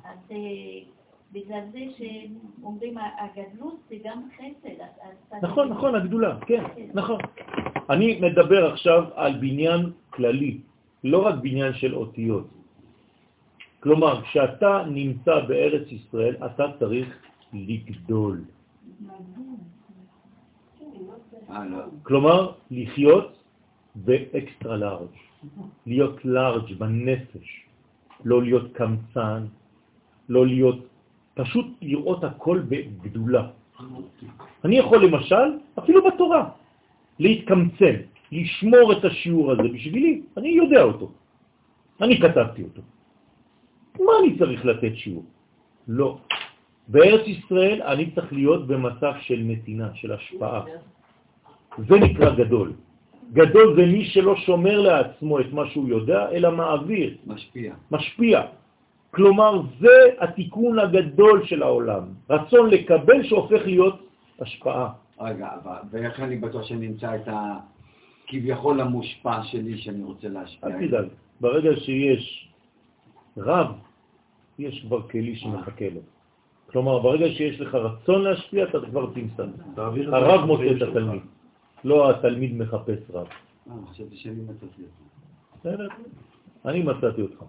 [0.04, 0.36] אז אה,
[1.32, 4.74] בגלל זה שאומרים הגדלות זה גם חסד.
[5.42, 5.68] נכון.
[5.68, 6.64] נכון, הגדולה, כן,
[6.94, 7.18] נכון.
[7.90, 10.60] אני מדבר עכשיו על בניין כללי,
[11.04, 12.46] לא רק בניין של אותיות.
[13.80, 17.08] כלומר, כשאתה נמצא בארץ ישראל, אתה צריך
[17.52, 18.44] לגדול.
[22.02, 23.42] כלומר, לחיות
[23.94, 25.14] באקסטרה לארג',
[25.86, 27.48] להיות לארג' בנפש,
[28.24, 29.46] לא להיות קמצן,
[30.28, 30.78] לא להיות,
[31.34, 33.48] פשוט לראות הכל בגדולה.
[34.64, 36.50] אני יכול למשל, אפילו בתורה,
[37.18, 37.96] להתקמצן,
[38.32, 41.12] לשמור את השיעור הזה בשבילי, אני יודע אותו,
[42.00, 42.82] אני כתבתי אותו.
[43.98, 45.24] מה אני צריך לתת שיעור?
[45.88, 46.18] לא.
[46.90, 50.64] בארץ ישראל אני צריך להיות במצב של נתינה, של השפעה.
[51.78, 52.72] זה נקרא גדול.
[53.32, 57.74] גדול זה מי שלא שומר לעצמו את מה שהוא יודע, אלא מעביר, משפיע.
[57.90, 58.42] משפיע.
[59.10, 62.04] כלומר, זה התיקון הגדול של העולם.
[62.30, 63.96] רצון לקבל שהופך להיות
[64.40, 64.88] השפעה.
[65.20, 67.56] רגע, אבל ואיך אני בטוח שאני אמצא את ה...
[68.30, 70.70] כביכול המושפע שלי שאני רוצה להשפיע.
[70.70, 71.06] אל תדאג,
[71.40, 72.48] ברגע שיש
[73.36, 73.66] רב,
[74.58, 76.00] יש כבר כלי שמחכה לו.
[76.72, 79.44] כלומר, ברגע שיש לך רצון להשפיע, אתה כבר תמצא.
[79.76, 80.82] הרב מוצא את.
[80.82, 81.22] התלמיד,
[81.84, 83.26] לא התלמיד מחפש רב.
[83.26, 84.82] אה, חשבתי שאני מצאתי.
[85.60, 85.88] בסדר?
[86.64, 87.44] אני מצאתי אותך.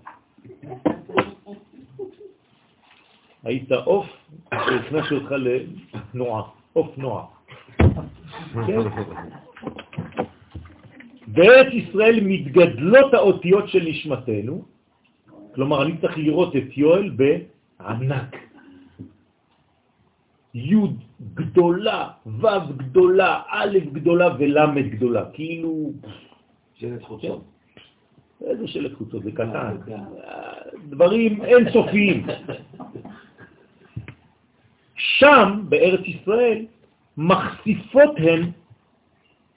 [3.43, 4.05] היית עוף
[4.53, 7.25] שהכנסתי אותך לתנועה, עוף נועה.
[8.67, 8.79] כן?
[11.27, 14.65] בארץ ישראל מתגדלות האותיות של נשמתנו,
[15.55, 18.50] כלומר אני צריך לראות את יואל בענק.
[20.53, 20.75] י'
[21.33, 25.91] גדולה, ו' גדולה, א' גדולה ול' גדולה, כאילו,
[26.75, 27.43] שלט חוצות.
[28.45, 29.75] איזה שלט חוצות, זה קטן.
[29.91, 30.53] אה,
[30.89, 32.25] דברים אינסופיים.
[34.95, 36.65] שם, בארץ ישראל,
[37.17, 38.51] מחשיפות הן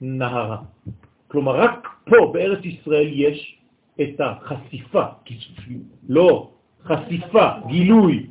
[0.01, 0.57] נהרה.
[1.27, 3.57] כלומר, רק פה, בארץ ישראל, יש
[4.01, 5.03] את החשיפה,
[6.09, 6.51] לא,
[6.83, 8.25] חשיפה, גילוי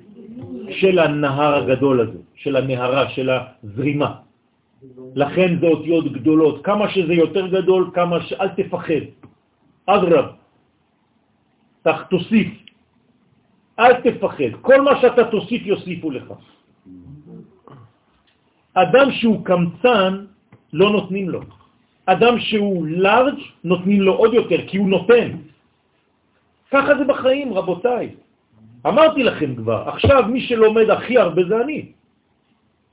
[0.70, 4.11] של הנהר הגדול הזה, של הנהרה, של הזרימה.
[5.16, 6.64] לכן זה אותיות גדולות.
[6.64, 8.33] כמה שזה יותר גדול, כמה ש...
[8.33, 9.04] אל תפחד.
[9.87, 10.26] אדרב,
[12.11, 12.48] תוסיף.
[13.78, 14.52] אל תפחד.
[14.61, 16.28] כל מה שאתה תוסיף יוסיפו לך.
[18.74, 20.12] אדם שהוא קמצן,
[20.72, 21.40] לא נותנים לו.
[22.07, 25.28] אדם שהוא לארג' נותנים לו עוד יותר, כי הוא נותן.
[26.70, 28.20] ככה זה בחיים, רבותיי.
[28.87, 31.92] אמרתי לכם כבר, עכשיו מי שלומד הכי הרבה זה אני,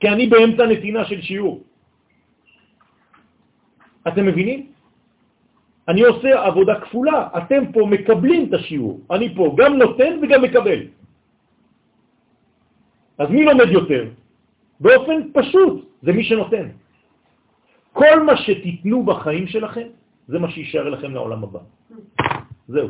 [0.02, 1.62] כי אני באמצע נתינה של שיעור.
[4.08, 4.66] אתם מבינים?
[5.88, 10.80] אני עושה עבודה כפולה, אתם פה מקבלים את השיעור, אני פה גם נותן וגם מקבל.
[13.18, 14.02] אז מי לומד יותר?
[14.82, 16.74] באופן פשוט, זה מי שנותן.
[17.94, 19.86] כל מה שתיתנו בחיים שלכם,
[20.28, 21.62] זה מה שישאר לכם לעולם הבא.
[22.68, 22.88] זהו.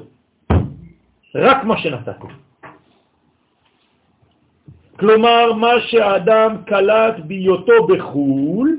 [1.35, 2.33] רק מה שנתתם.
[4.99, 8.79] כלומר, מה שהאדם קלט בהיותו בחו"ל,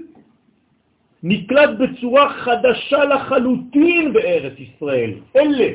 [1.23, 5.11] נקלט בצורה חדשה לחלוטין בארץ ישראל.
[5.35, 5.67] אלה.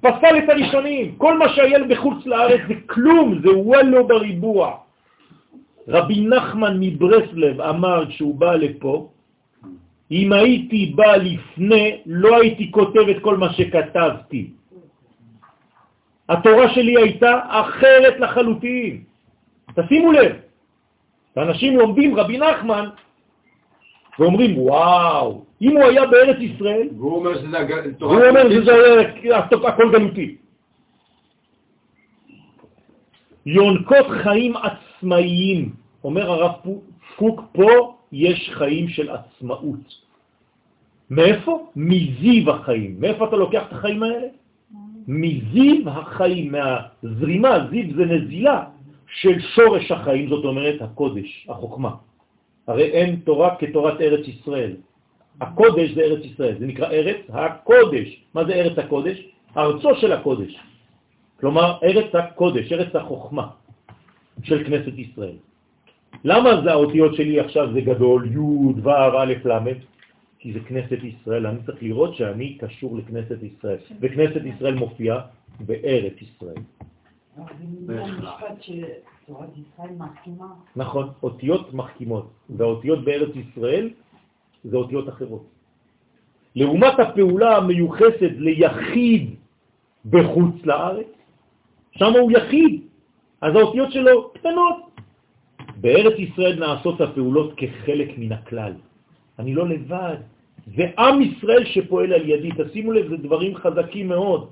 [0.00, 1.14] פסל את הראשונים.
[1.18, 4.76] כל מה שהיה בחוץ לארץ זה כלום, זה וולו בריבוע.
[5.88, 9.08] רבי נחמן מברסלב אמר כשהוא בא לפה,
[10.10, 14.57] אם הייתי בא לפני, לא הייתי כותב את כל מה שכתבתי.
[16.28, 19.02] התורה שלי הייתה אחרת לחלוטין.
[19.74, 20.32] תשימו לב,
[21.36, 22.88] אנשים לומדים רבי נחמן
[24.18, 27.58] ואומרים, וואו, אם הוא היה בארץ ישראל, והוא אומר שזה.
[28.00, 30.36] הוא אומר שזה היה הכל גלותי.
[33.46, 35.72] יונקות חיים עצמאיים,
[36.04, 36.52] אומר הרב
[37.16, 40.08] קוק, פה יש חיים של עצמאות.
[41.10, 41.70] מאיפה?
[41.76, 42.96] מזיו החיים.
[43.00, 44.28] מאיפה אתה לוקח את החיים האלה?
[45.08, 48.64] מזיו החיים, מהזרימה, זיו זה נזילה
[49.08, 51.90] של שורש החיים, זאת אומרת הקודש, החוכמה.
[52.66, 54.72] הרי אין תורה כתורת ארץ ישראל.
[55.40, 58.08] הקודש זה ארץ ישראל, זה נקרא ארץ הקודש.
[58.34, 59.16] מה זה ארץ הקודש?
[59.56, 60.52] ארצו של הקודש.
[61.40, 63.46] כלומר, ארץ הקודש, ארץ החוכמה
[64.42, 65.36] של כנסת ישראל.
[66.24, 68.38] למה זה האותיות שלי עכשיו זה גדול, י'
[68.82, 69.58] ו' א' ל'?
[70.38, 75.20] כי זה כנסת ישראל, אני צריך לראות שאני קשור לכנסת ישראל, וכנסת ישראל מופיעה
[75.60, 76.62] בארץ ישראל.
[80.76, 83.90] נכון, אותיות מחכימות, והאותיות בארץ ישראל
[84.64, 85.46] זה אותיות אחרות.
[86.54, 89.34] לעומת הפעולה המיוחסת ליחיד
[90.10, 91.06] בחוץ לארץ,
[91.92, 92.82] שם הוא יחיד,
[93.40, 94.76] אז האותיות שלו קטנות.
[95.80, 98.72] בארץ ישראל נעשות הפעולות כחלק מן הכלל.
[99.38, 100.16] אני לא לבד,
[100.76, 102.50] זה עם ישראל שפועל על ידי.
[102.58, 104.50] תשימו לב, זה דברים חזקים מאוד.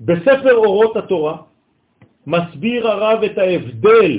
[0.00, 1.36] בספר אורות התורה
[2.26, 4.12] מסביר הרב את ההבדל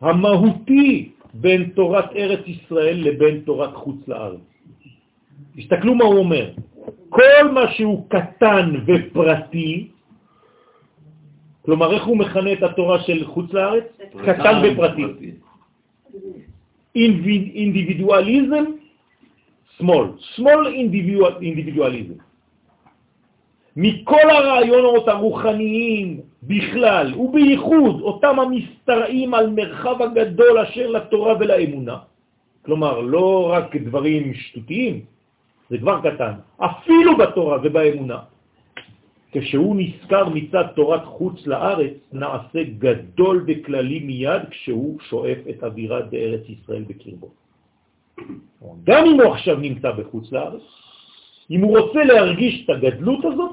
[0.00, 4.40] המהותי בין תורת ארץ ישראל לבין תורת חוץ לארץ.
[5.56, 6.50] תסתכלו מה הוא אומר.
[7.08, 9.88] כל מה שהוא קטן ופרטי,
[11.62, 13.84] כלומר איך הוא מכנה את התורה של חוץ לארץ?
[14.24, 15.32] קטן ופרטי.
[17.54, 18.64] אינדיבידואליזם,
[19.76, 20.06] שמאל.
[20.18, 20.66] שמאל
[21.40, 22.14] אינדיבידואליזם.
[23.76, 31.96] מכל הרעיונות הרוחניים בכלל, ובייחוד אותם המסתרעים על מרחב הגדול אשר לתורה ולאמונה,
[32.64, 35.00] כלומר, לא רק דברים שטותיים,
[35.70, 38.18] זה כבר קטן, אפילו בתורה ובאמונה.
[39.32, 46.48] כשהוא נזכר מצד תורת חוץ לארץ, נעשה גדול וכללי מיד כשהוא שואף את אווירת בארץ
[46.48, 47.28] ישראל בקרבו.
[48.84, 50.62] גם אם הוא עכשיו נמצא בחוץ לארץ,
[51.50, 53.52] אם הוא רוצה להרגיש את הגדלות הזאת,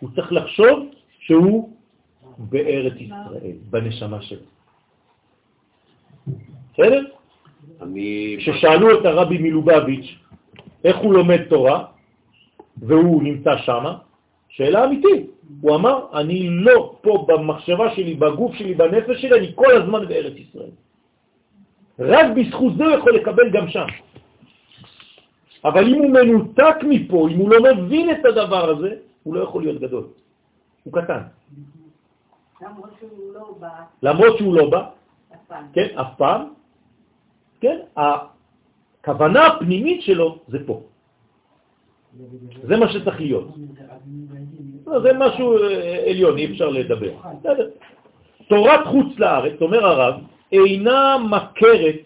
[0.00, 0.78] הוא צריך לחשוב
[1.18, 1.70] שהוא
[2.38, 4.46] בארץ ישראל, בנשמה שלו.
[6.72, 7.02] בסדר?
[7.82, 8.36] אני...
[8.38, 10.18] כששאלו את הרבי מלובביץ'
[10.84, 11.84] איך הוא לומד תורה,
[12.76, 13.84] והוא נמצא שם,
[14.54, 15.30] שאלה אמיתית.
[15.60, 20.36] הוא אמר, אני לא פה במחשבה שלי, בגוף שלי, בנפש שלי, אני כל הזמן בארץ
[20.36, 20.74] ישראל.
[21.98, 23.86] רק בזכות זה הוא יכול לקבל גם שם.
[25.64, 28.90] אבל אם הוא מנותק מפה, אם הוא לא מבין את הדבר הזה,
[29.22, 30.04] הוא לא יכול להיות גדול.
[30.84, 31.22] הוא קטן.
[32.62, 33.68] למרות שהוא לא בא
[34.02, 34.82] למרות שהוא לא בא,
[35.34, 35.64] אף פעם.
[35.72, 36.42] כן, אף פעם,
[37.60, 40.82] כן, הכוונה הפנימית שלו זה פה.
[42.62, 43.48] זה מה שצריך להיות.
[44.86, 47.12] לא, זה משהו אה, עליון, אי אפשר לדבר.
[48.48, 50.14] תורת חוץ לארץ, אומר הרב,
[50.52, 52.00] אינה מכרת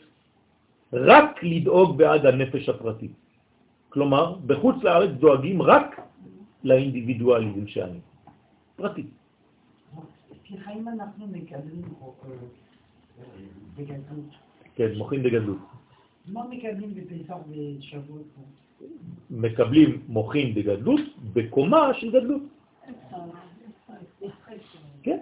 [0.93, 3.13] רק לדאוג בעד הנפש הפרטית.
[3.89, 6.01] כלומר, בחוץ לארץ דואגים רק
[6.65, 8.01] לאינדיבידואליזם שאני.
[8.77, 9.05] פרטי.
[10.49, 12.33] סליחה אם אנחנו מקבלים אה,
[13.77, 14.31] בגדלות.
[14.75, 15.59] כן, מוחין בגדלות.
[16.27, 18.27] מה מקבלים בפסח ושבועות?
[19.31, 21.01] מקבלים מוחין בגדלות
[21.33, 22.43] בקומה של גדלות.
[25.03, 25.19] כן.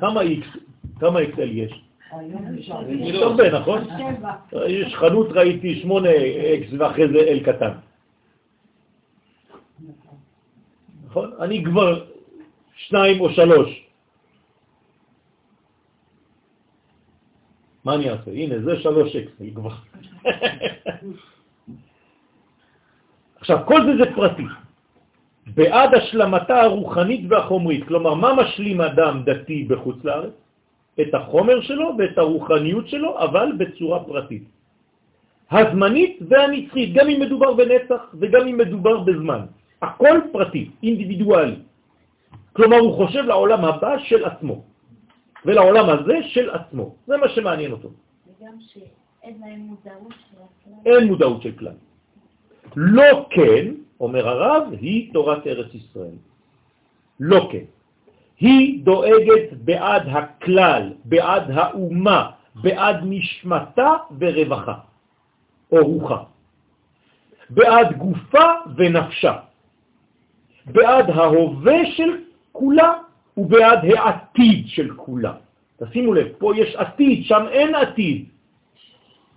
[0.00, 0.46] כמה איקס,
[1.00, 1.84] כמה אקסל יש?
[3.00, 3.80] יש הרבה, נכון?
[4.68, 6.08] יש חנות, ראיתי שמונה
[6.54, 7.72] אקס ואחרי זה אל קטן.
[11.06, 11.32] נכון?
[11.40, 12.04] אני כבר
[12.74, 13.84] שניים או שלוש.
[17.84, 18.30] מה אני אעשה?
[18.30, 19.74] הנה, זה שלוש אקסל כבר.
[23.44, 24.48] עכשיו, כל זה זה פרטי.
[25.46, 27.84] בעד השלמתה הרוחנית והחומרית.
[27.84, 30.32] כלומר, מה משלים אדם דתי בחוץ לארץ?
[31.00, 34.44] את החומר שלו ואת הרוחניות שלו, אבל בצורה פרטית.
[35.50, 39.40] הזמנית והנצחית, גם אם מדובר בנצח וגם אם מדובר בזמן.
[39.84, 41.60] הכל פרטי, אינדיבידואלי.
[42.56, 44.56] כלומר, הוא חושב לעולם הבא של עצמו,
[45.44, 46.96] ולעולם הזה של עצמו.
[47.06, 47.88] זה מה שמעניין אותו.
[48.24, 50.80] וגם שאין להם מודעות של הכלל.
[50.88, 51.76] אין מודעות של כלל.
[52.76, 56.16] לא כן, אומר הרב, היא תורת ארץ ישראל.
[57.20, 57.64] לא כן.
[58.40, 64.74] היא דואגת בעד הכלל, בעד האומה, בעד נשמתה ורווחה,
[65.72, 66.22] או רוחה.
[67.50, 69.36] בעד גופה ונפשה.
[70.66, 72.10] בעד ההווה של
[72.52, 72.92] כולה
[73.36, 75.32] ובעד העתיד של כולה.
[75.76, 78.24] תשימו לב, פה יש עתיד, שם אין עתיד.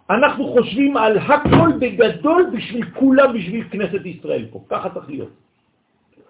[0.09, 4.63] אנחנו חושבים על הכל בגדול בשביל כולה, בשביל כנסת ישראל פה.
[4.69, 5.29] ככה צריך להיות.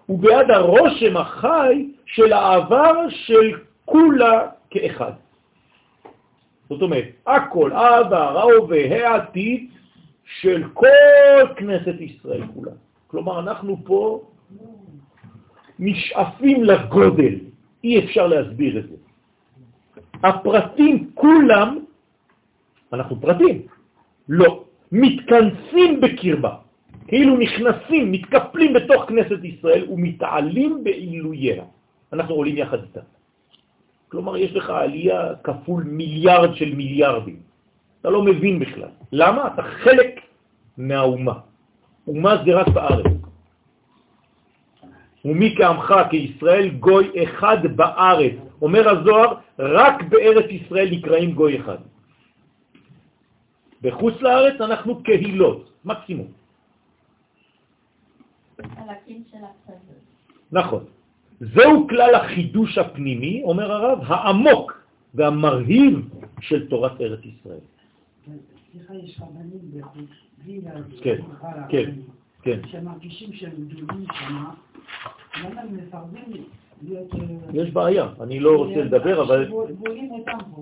[0.08, 3.50] ובעד הרושם החי של העבר של
[3.84, 5.12] כולה כאחד.
[6.68, 9.70] זאת אומרת, הכל, העבר, ההווה, העתיד
[10.40, 12.72] של כל כנסת ישראל כולה.
[13.06, 14.20] כלומר, אנחנו פה
[15.78, 17.34] נשאפים לגודל,
[17.84, 18.96] אי אפשר להסביר את זה.
[20.22, 21.78] הפרטים כולם,
[22.92, 23.62] אנחנו פרטים,
[24.28, 26.54] לא, מתכנסים בקרבה,
[27.08, 31.64] כאילו נכנסים, מתקפלים בתוך כנסת ישראל ומתעלים בעילוייה.
[32.12, 33.00] אנחנו עולים יחד איתה.
[34.08, 37.40] כלומר, יש לך עלייה כפול מיליארד של מיליארדים.
[38.00, 38.88] אתה לא מבין בכלל.
[39.12, 39.48] למה?
[39.54, 40.20] אתה חלק
[40.78, 41.38] מהאומה.
[42.06, 43.12] אומה זה רק בארץ.
[45.24, 48.32] ומי כעמך כישראל גוי אחד בארץ.
[48.62, 51.78] אומר הזוהר, רק בארץ ישראל נקראים גוי אחד.
[53.82, 56.26] בחוץ לארץ אנחנו קהילות, מקסימום.
[60.52, 60.84] נכון.
[61.40, 64.82] זהו כלל החידוש הפנימי, אומר הרב, העמוק
[65.14, 66.08] והמרהיב
[66.40, 67.62] של תורת ארץ ישראל.
[68.72, 70.10] סליחה, יש רבנים בחוץ,
[70.44, 71.18] בלי להגיד, כן,
[71.68, 71.90] כן,
[72.42, 72.60] כן.
[72.68, 74.54] שמרגישים שהם גדולים שמה,
[75.44, 76.44] למה הם מפרדים
[77.52, 79.52] יש בעיה, אני לא רוצה לדבר, אבל...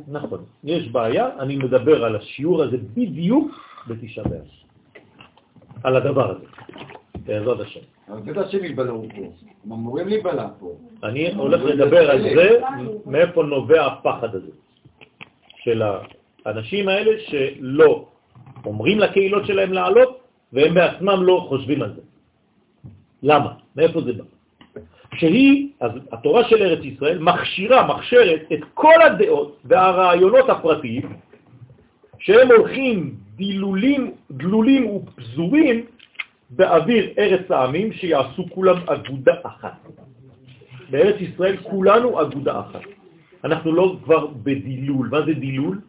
[0.08, 3.50] נכון, יש בעיה, אני מדבר על השיעור הזה בדיוק
[3.88, 4.48] בתשעה באב.
[5.82, 6.44] על הדבר הזה,
[7.26, 7.80] בעזרת השם.
[8.08, 9.22] אבל אתה יודע שהם יתבלעו פה.
[9.64, 10.76] הם אמורים להיבלע פה.
[11.02, 12.60] אני הולך לדבר על זה,
[13.06, 14.50] מאיפה נובע הפחד הזה,
[15.56, 15.82] של
[16.44, 18.08] האנשים האלה שלא
[18.64, 20.20] אומרים לקהילות שלהם לעלות,
[20.52, 22.02] והם בעצמם לא חושבים על זה.
[23.22, 23.52] למה?
[23.76, 24.24] מאיפה זה בא?
[25.18, 31.02] שהיא, אז התורה של ארץ ישראל, מכשירה, מכשירת את כל הדעות והרעיונות הפרטיים,
[32.18, 35.84] שהם הולכים דילולים, דלולים ופזורים
[36.50, 39.76] באוויר ארץ העמים, שיעשו כולם אגודה אחת.
[40.90, 42.80] בארץ ישראל כולנו אגודה אחת.
[43.44, 45.08] אנחנו לא כבר בדילול.
[45.10, 45.80] מה זה דילול?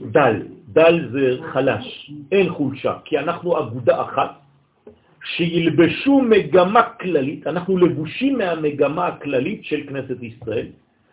[0.00, 0.42] דל.
[0.68, 4.40] דל זה חלש, אין חולשה, כי אנחנו אגודה אחת,
[5.24, 10.66] שילבשו מגמה כללית, אנחנו לבושים מהמגמה הכללית של כנסת ישראל,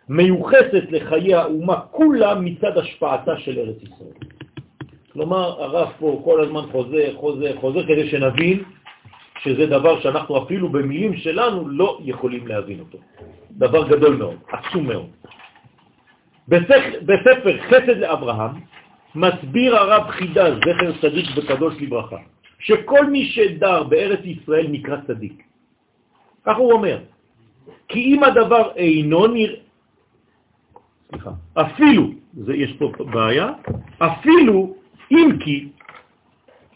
[0.08, 4.16] מיוחסת לחיי האומה כולה מצד השפעתה של ארץ ישראל.
[5.12, 8.62] כלומר, הרב פה כל הזמן חוזר, חוזר, חוזר, כדי שנבין
[9.42, 12.98] שזה דבר שאנחנו אפילו במילים שלנו לא יכולים להבין אותו.
[13.50, 15.10] דבר גדול מאוד, עצום מאוד.
[16.48, 18.50] בספר, חסד לאברהם
[19.14, 22.16] מסביר הרב חידה, זכר צדיק וקדוש לברכה,
[22.62, 25.42] שכל מי שדר בארץ ישראל נקרא צדיק.
[26.44, 26.98] כך הוא אומר.
[27.88, 29.60] כי אם הדבר אינו נראה,
[31.10, 32.02] סליחה, אפילו,
[32.34, 33.48] זה, יש פה בעיה,
[33.98, 34.74] אפילו
[35.10, 35.68] אם כי,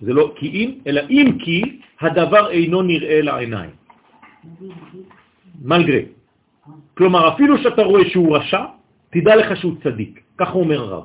[0.01, 3.71] זה לא כי אם, אלא אם כי הדבר אינו נראה לעיניים.
[5.63, 6.05] מלגרי.
[6.95, 8.63] כלומר, אפילו שאתה רואה שהוא רשע,
[9.11, 10.21] תדע לך שהוא צדיק.
[10.39, 11.05] כך אומר הרב.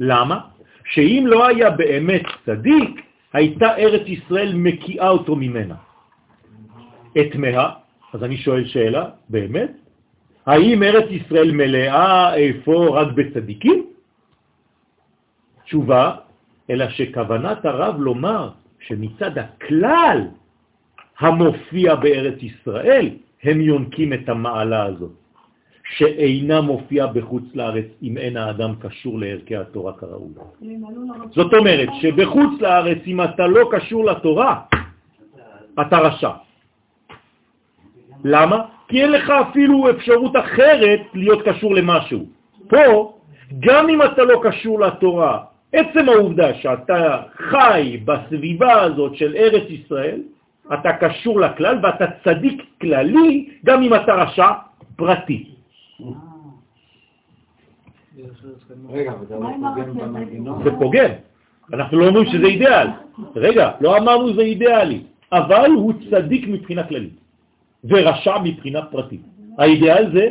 [0.00, 0.38] למה?
[0.84, 5.74] שאם לא היה באמת צדיק, הייתה ארץ ישראל מקיאה אותו ממנה.
[7.20, 7.68] את מאה,
[8.12, 9.72] אז אני שואל שאלה, באמת?
[10.46, 13.86] האם ארץ ישראל מלאה איפה רק בצדיקים?
[15.64, 16.04] תשובה,
[16.70, 20.20] אלא שכוונת הרב לומר שמצד הכלל
[21.18, 23.06] המופיע בארץ ישראל,
[23.42, 25.21] הם יונקים את המעלה הזאת,
[25.84, 30.32] שאינה מופיעה בחוץ לארץ אם אין האדם קשור לערכי התורה כראוי.
[31.30, 34.60] זאת אומרת שבחוץ לארץ, אם אתה לא קשור לתורה,
[35.80, 36.30] אתה רשע.
[38.24, 38.58] למה?
[38.88, 42.26] כי אין לך אפילו אפשרות אחרת להיות קשור למשהו.
[42.68, 43.14] פה,
[43.60, 45.38] גם אם אתה לא קשור לתורה,
[45.72, 50.20] עצם העובדה שאתה חי בסביבה הזאת של ארץ ישראל,
[50.74, 54.48] אתה קשור לכלל ואתה צדיק כללי, גם אם אתה רשע
[54.96, 55.52] פרטי.
[58.90, 59.48] רגע, זה לא
[59.92, 60.64] פוגם.
[60.64, 61.10] זה פוגם.
[61.72, 62.88] אנחנו לא אומרים שזה אידיאל.
[63.36, 67.16] רגע, לא אמרנו זה אידיאלי, אבל הוא צדיק מבחינה כללית,
[67.84, 69.20] ורשע מבחינה פרטית.
[69.58, 70.24] האידיאל זה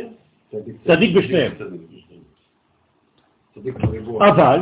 [0.86, 1.52] צדיק בשניהם.
[4.20, 4.60] אבל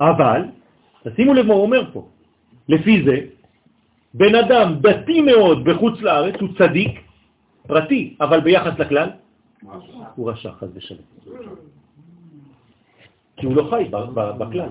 [0.00, 0.42] אבל,
[1.04, 2.06] תשימו לב מה הוא אומר פה,
[2.68, 3.16] לפי זה,
[4.14, 7.00] בן אדם דתי מאוד בחוץ לארץ הוא צדיק
[7.66, 9.08] פרטי, אבל ביחס לכלל
[10.14, 11.06] הוא רשע, חז ושלום.
[13.36, 13.84] כי הוא לא חי
[14.38, 14.68] בכלל.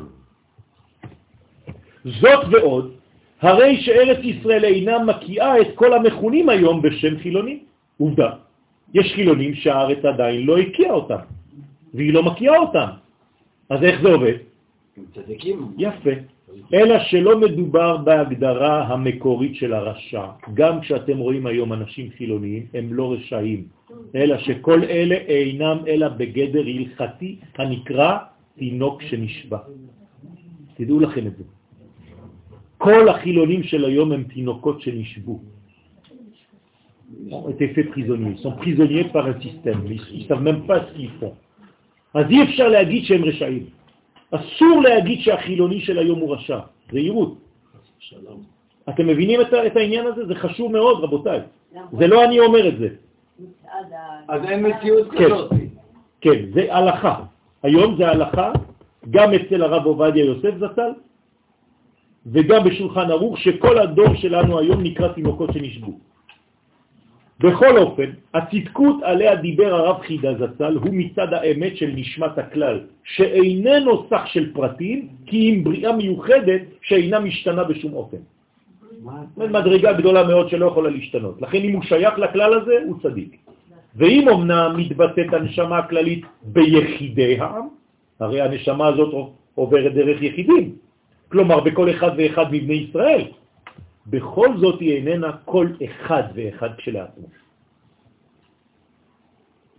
[2.05, 2.93] זאת ועוד,
[3.41, 7.59] הרי שארץ ישראל אינה מקיאה את כל המכונים היום בשם חילונים.
[7.97, 8.29] עובדה,
[8.93, 11.21] יש חילונים שהארץ עדיין לא הקיאה אותם,
[11.93, 12.89] והיא לא מקיאה אותם.
[13.69, 14.37] אז איך זה עובד?
[15.13, 15.73] צדיקים.
[15.77, 16.09] יפה.
[16.74, 20.26] אלא שלא מדובר בהגדרה המקורית של הרשע.
[20.54, 23.66] גם כשאתם רואים היום אנשים חילוניים, הם לא רשעים,
[24.16, 28.18] אלא שכל אלה אינם אלא בגדר הלכתי הנקרא
[28.58, 29.58] תינוק שנשבע.
[30.74, 31.43] תדעו לכם את זה.
[32.78, 35.39] כל החילונים של היום הם תינוקות שנשבו.
[37.49, 38.34] été faits prisonniers.
[38.38, 39.84] Ils sont prisonniers par un système.
[39.89, 41.36] Ils savent même pas ce qu'ils font.
[42.14, 43.80] אז אי אפשר להגיד שהם רשעים.
[44.32, 46.59] אסור להגיד שהחילוני של היום הוא רשע.
[46.91, 47.38] זהירות.
[48.89, 50.25] אתם מבינים את, את העניין הזה?
[50.25, 51.39] זה חשוב מאוד, רבותיי.
[51.91, 52.88] זה לא אני אומר את זה.
[54.27, 55.25] אז אין מציאות כן.
[55.25, 55.51] כזאת.
[56.21, 57.15] כן, זה הלכה.
[57.63, 58.51] היום זה הלכה,
[59.09, 60.91] גם אצל הרב עובדיה יוסף זצ"ל,
[62.25, 65.91] וגם בשולחן ערוך, שכל הדור שלנו היום נקרא תינוקות שנשבו.
[67.43, 74.05] בכל אופן, הצדקות עליה דיבר הרב חידה זצ"ל הוא מצד האמת של נשמת הכלל, שאיננו
[74.09, 78.17] סך של פרטים, כי אם בריאה מיוחדת שאינה משתנה בשום אופן.
[79.37, 81.41] זאת מדרגה גדולה מאוד שלא יכולה להשתנות.
[81.41, 83.37] לכן אם הוא שייך לכלל הזה, הוא צדיק.
[83.95, 87.67] ואם אמנם מתבטאת הנשמה הכללית ביחידי העם,
[88.19, 89.13] הרי הנשמה הזאת
[89.55, 90.75] עוברת דרך יחידים,
[91.29, 93.23] כלומר בכל אחד ואחד מבני ישראל,
[94.08, 97.28] בכל זאת היא איננה כל אחד ואחד כשלעצמו.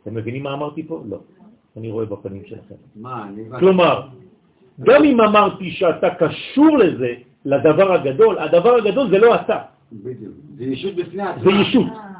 [0.03, 1.03] אתם מבינים מה אמרתי פה?
[1.09, 1.18] לא.
[1.77, 2.75] אני רואה בפנים שלכם.
[2.97, 3.43] מה, אני...
[3.59, 4.09] כלומר,
[4.81, 7.14] גם אם אמרתי שאתה קשור לזה,
[7.45, 9.59] לדבר הגדול, הדבר הגדול זה לא אתה,
[9.93, 10.35] בדיוק.
[10.57, 11.43] זה ישות בפני עצמה.
[11.45, 11.87] זה ישות.
[11.87, 12.12] אה.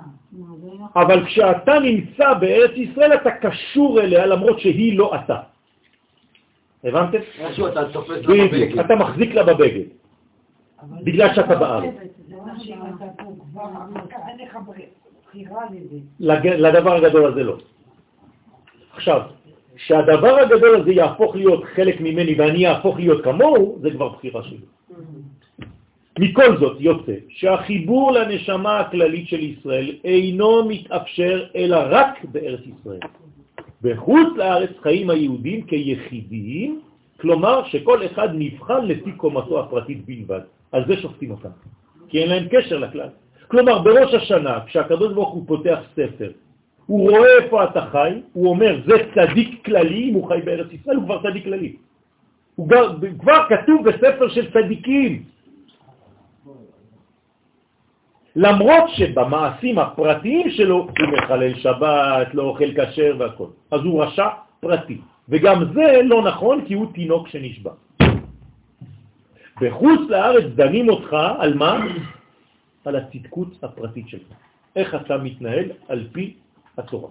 [0.97, 5.39] אבל כשאתה נמצא בארץ ישראל אתה קשור אליה למרות שהיא לא אתה.
[6.85, 7.19] הבנתם?
[7.39, 8.79] איכשהו אתה תופס לה בבגד.
[8.79, 9.87] אתה מחזיק לה בבגד,
[11.05, 11.95] בגלל שאתה בארץ.
[15.29, 15.97] בחירה לזה.
[16.21, 17.57] לג- לדבר הגדול הזה לא.
[18.95, 19.21] עכשיו,
[19.77, 24.59] שהדבר הגדול הזה יהפוך להיות חלק ממני ואני יהפוך להיות כמוהו, זה כבר בחירה שלי.
[26.19, 33.01] מכל זאת יוצא שהחיבור לנשמה הכללית של ישראל אינו מתאפשר אלא רק בארץ ישראל.
[33.83, 36.81] בחוץ לארץ חיים היהודים כיחידים,
[37.23, 40.41] כלומר שכל אחד נבחן לפי קומתו הפרטית בלבד.
[40.73, 41.55] על זה שופטים אותם,
[42.09, 43.09] כי אין להם קשר לכלל.
[43.49, 46.31] כלומר, בראש השנה, כשהקדוש ברוך הוא פותח ספר,
[46.87, 50.97] הוא רואה איפה אתה חי, הוא אומר, זה צדיק כללי, אם הוא חי בארץ ישראל,
[50.97, 51.77] הוא כבר צדיק כללי.
[52.57, 55.23] הוא כבר, כבר כתוב בספר של צדיקים.
[58.37, 63.51] למרות שבמעשים הפרטיים שלו הוא מחלל שבת, לא אוכל כשר והכל.
[63.71, 64.29] אז הוא רשע
[64.61, 65.12] פרטי.
[65.29, 67.73] וגם זה לא נכון כי הוא תינוק שנשבע.
[69.61, 71.87] בחוץ לארץ דנים אותך על מה?
[72.85, 74.29] על הצדקות הפרטית שלך.
[74.77, 76.35] איך אתה מתנהל על פי
[76.79, 77.09] התורה.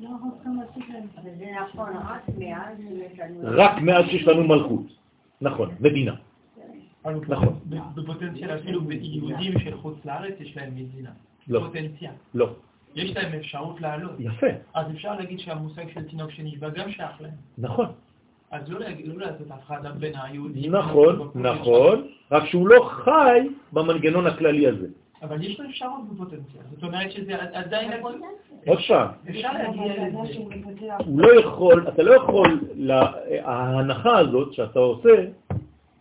[0.00, 0.60] לא, נכון
[3.42, 4.44] רק מאז שיש לנו...
[4.44, 4.86] מלכות.
[5.40, 6.14] נכון, מדינה.
[7.28, 7.60] נכון.
[7.94, 11.10] בפוטנציאל אפילו ביהודים של חוץ לארץ יש להם מדינה.
[11.48, 11.60] לא.
[11.60, 12.12] פוטנציאל.
[12.34, 12.48] לא.
[12.94, 14.12] יש להם אפשרות לעלות.
[14.18, 14.46] יפה.
[14.74, 17.32] אז אפשר להגיד שהמושג של תינוק שנשבע גם שייך להם.
[17.58, 17.86] נכון.
[18.50, 20.74] אז לא לא לעשות הפרדה בין היהודים.
[20.74, 21.30] נכון.
[21.34, 24.86] נכון, רק שהוא לא חי במנגנון הכללי הזה.
[25.22, 26.62] אבל יש לו אפשרות בפוטנציאל.
[26.70, 28.02] זאת אומרת שזה עדיין...
[28.02, 28.14] עוד
[28.88, 30.18] פעם, אפשר להגיע לזה.
[31.06, 32.60] הוא לא יכול, אתה לא יכול,
[33.44, 35.24] ההנחה הזאת שאתה עושה,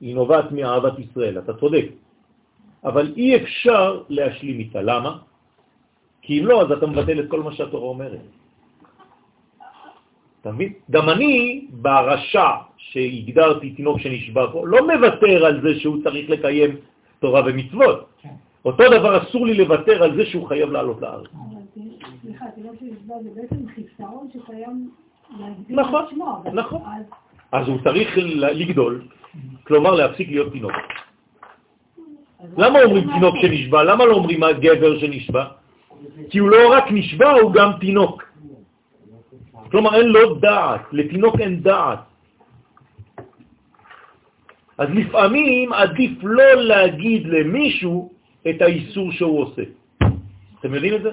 [0.01, 1.85] היא נובעת מאהבת ישראל, אתה צודק.
[2.83, 4.81] אבל אי אפשר להשלים איתה.
[4.81, 5.17] למה?
[6.23, 8.19] כי אם לא, אז אתה מבטל את כל מה שהתורה אומרת.
[10.41, 10.73] אתה מבין?
[10.91, 16.75] גם אני, ברשע שהגדרתי תינוק שנשבע פה, לא מוותר על זה שהוא צריך לקיים
[17.19, 18.05] תורה ומצוות.
[18.21, 18.29] כן.
[18.65, 21.27] אותו דבר אסור לי לוותר על זה שהוא חייב לעלות לארץ.
[22.21, 24.89] סליחה, תינוק שנשבע זה בעצם חיסרון שקיים
[25.39, 26.03] להגדיר נכון,
[26.53, 26.81] נכון.
[27.51, 29.01] אז- הוא צריך לגדול,
[29.63, 30.71] כלומר להפסיק להיות תינוק.
[32.57, 33.83] למה אומרים תינוק שנשבע?
[33.83, 35.45] למה לא אומרים הגבר שנשבע?
[36.29, 38.23] כי הוא לא רק נשבע, הוא גם תינוק.
[39.71, 41.99] כלומר אין לו דעת, לתינוק אין דעת.
[44.77, 48.11] אז לפעמים עדיף לא להגיד למישהו
[48.49, 49.61] את האיסור שהוא עושה.
[50.59, 51.11] אתם יודעים את זה?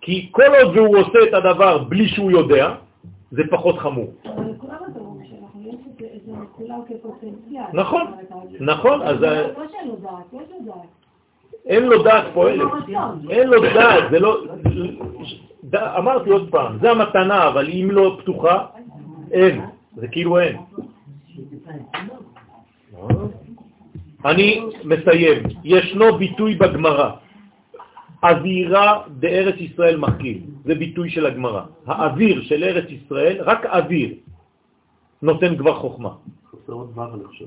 [0.00, 2.74] כי כל עוד והוא עושה את הדבר בלי שהוא יודע,
[3.30, 4.12] זה פחות חמור.
[7.72, 8.06] נכון,
[8.60, 10.93] נכון, אז לא שאין לו דעת, יש לו דעת.
[11.66, 12.60] אין לו דעת פועלת.
[12.60, 13.30] אין לו רצון.
[13.30, 14.44] אין לו דעת, זה לא...
[15.74, 18.66] אמרתי עוד פעם, זה המתנה, אבל אם לא פתוחה,
[19.32, 19.60] אין.
[19.96, 20.56] זה כאילו אין.
[24.24, 25.42] אני מסיים.
[25.64, 27.10] ישנו ביטוי בגמרא,
[28.22, 30.40] אווירה בארץ ישראל מחכים.
[30.64, 31.62] זה ביטוי של הגמרא.
[31.86, 34.14] האוויר של ארץ ישראל, רק אוויר,
[35.22, 36.10] נותן כבר חוכמה.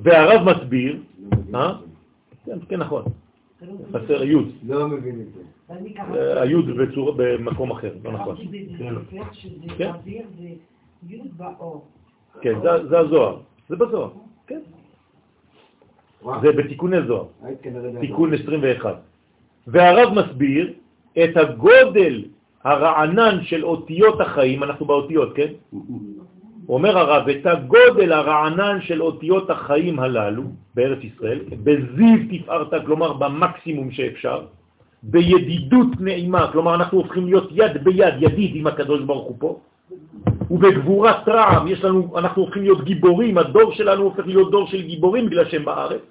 [0.04, 0.98] והרב מסביר,
[1.56, 1.74] אה?
[2.46, 3.04] כן, כן, נכון,
[3.94, 4.50] חסר יוד.
[4.68, 5.42] לא מבין את זה.
[6.16, 6.66] אה, היוד
[7.18, 8.36] במקום אחר, לא נכון.
[9.78, 9.92] כן.
[11.08, 11.86] זה באור.
[12.42, 12.54] כן,
[12.90, 13.38] זה- הזוהר.
[13.70, 14.10] זה בזוהר,
[14.48, 14.60] כן.
[16.42, 17.26] זה בתיקוני זוהר.
[18.00, 18.96] תיקון 21.
[19.68, 20.74] והרב מסביר
[21.24, 22.24] את הגודל
[22.64, 25.54] הרענן של אותיות החיים, אנחנו באותיות, כן?
[26.70, 30.44] אומר הרב, את הגודל הרענן של אותיות החיים הללו
[30.76, 34.42] בארץ ישראל, בזיו תפארת, כלומר במקסימום שאפשר,
[35.04, 39.60] בידידות נעימה, כלומר אנחנו הופכים להיות יד ביד, ידיד עם הקדוש ברוך הוא פה,
[40.52, 45.26] ובגבורת רעם, יש לנו, אנחנו הופכים להיות גיבורים, הדור שלנו הופך להיות דור של גיבורים
[45.26, 46.02] בגלל שהם בארץ.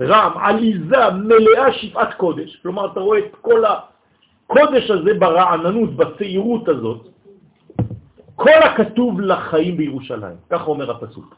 [0.00, 7.11] רעם, עליזה, מלאה שפעת קודש, כלומר אתה רואה את כל הקודש הזה ברעננות, בצעירות הזאת,
[8.36, 11.36] כל הכתוב לחיים בירושלים, ככה אומר הפסוק.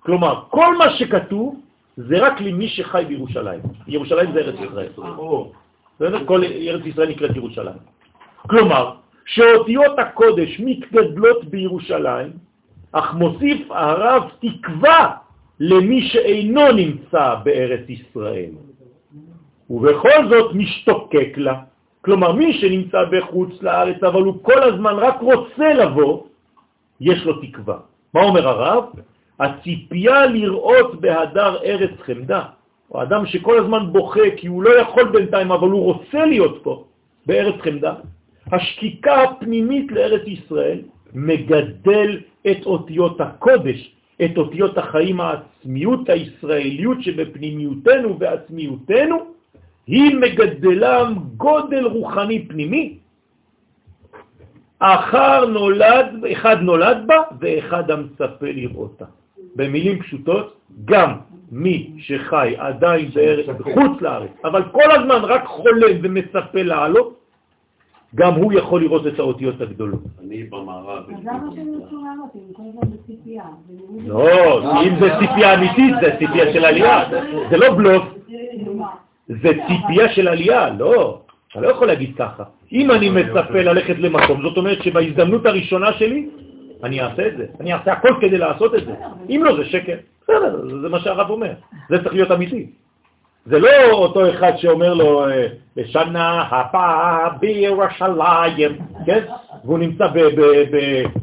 [0.00, 1.60] כלומר, כל מה שכתוב
[1.96, 3.60] זה רק למי שחי בירושלים.
[3.86, 4.92] ירושלים זה ארץ ישראל.
[6.26, 7.82] כל ארץ ישראל נקראת ירושלים.
[8.46, 8.94] כלומר,
[9.26, 12.30] שאותיות הקודש מתגדלות בירושלים,
[12.92, 15.14] אך מוסיף הרב תקווה
[15.60, 18.50] למי שאינו נמצא בארץ ישראל.
[19.70, 21.54] ובכל זאת משתוקק לה.
[22.08, 26.24] כלומר, מי שנמצא בחוץ לארץ, אבל הוא כל הזמן רק רוצה לבוא,
[27.00, 27.78] יש לו תקווה.
[28.14, 28.84] מה אומר הרב?
[29.40, 32.42] הציפייה לראות בהדר ארץ חמדה.
[32.90, 36.84] או אדם שכל הזמן בוכה כי הוא לא יכול בינתיים, אבל הוא רוצה להיות פה,
[37.26, 37.94] בארץ חמדה.
[38.52, 40.80] השקיקה הפנימית לארץ ישראל
[41.12, 43.94] מגדל את אותיות הקודש,
[44.24, 49.16] את אותיות החיים העצמיות, הישראליות שבפנימיותנו ועצמיותנו,
[49.88, 52.98] היא מגדלם גודל רוחני פנימי.
[54.78, 59.04] אחר נולד, אחד נולד בה ואחד המצפה לראותה.
[59.56, 61.12] במילים פשוטות, גם
[61.52, 67.14] מי שחי עדיין בארץ, בחוץ לארץ, אבל כל הזמן רק חולם ומצפה לעלות,
[68.14, 70.02] גם הוא יכול לראות את האותיות הגדולות.
[70.20, 71.04] אני במערב.
[71.10, 73.44] אז למה שהם ירצו לעלות אם כל הזמן בציפייה?
[74.06, 77.04] לא, אם זה ציפייה אמיתית, זה ציפייה של עלייה,
[77.50, 78.17] זה לא בלוף?
[79.28, 81.20] זה ציפייה של עלייה, לא.
[81.52, 82.42] אתה לא יכול להגיד ככה.
[82.72, 86.28] אם אני מצפה ללכת למקום, זאת אומרת שבהזדמנות הראשונה שלי,
[86.84, 87.46] אני אעשה את זה.
[87.60, 88.94] אני אעשה הכל כדי לעשות את זה.
[89.28, 89.96] אם לא, זה שקר.
[90.22, 91.52] בסדר, זה מה שהרב אומר.
[91.88, 92.66] זה צריך להיות אמיתי.
[93.46, 99.24] זה לא אותו אחד שאומר לו, אה, בשנה הבאה בירושלים, כן?
[99.64, 100.06] והוא נמצא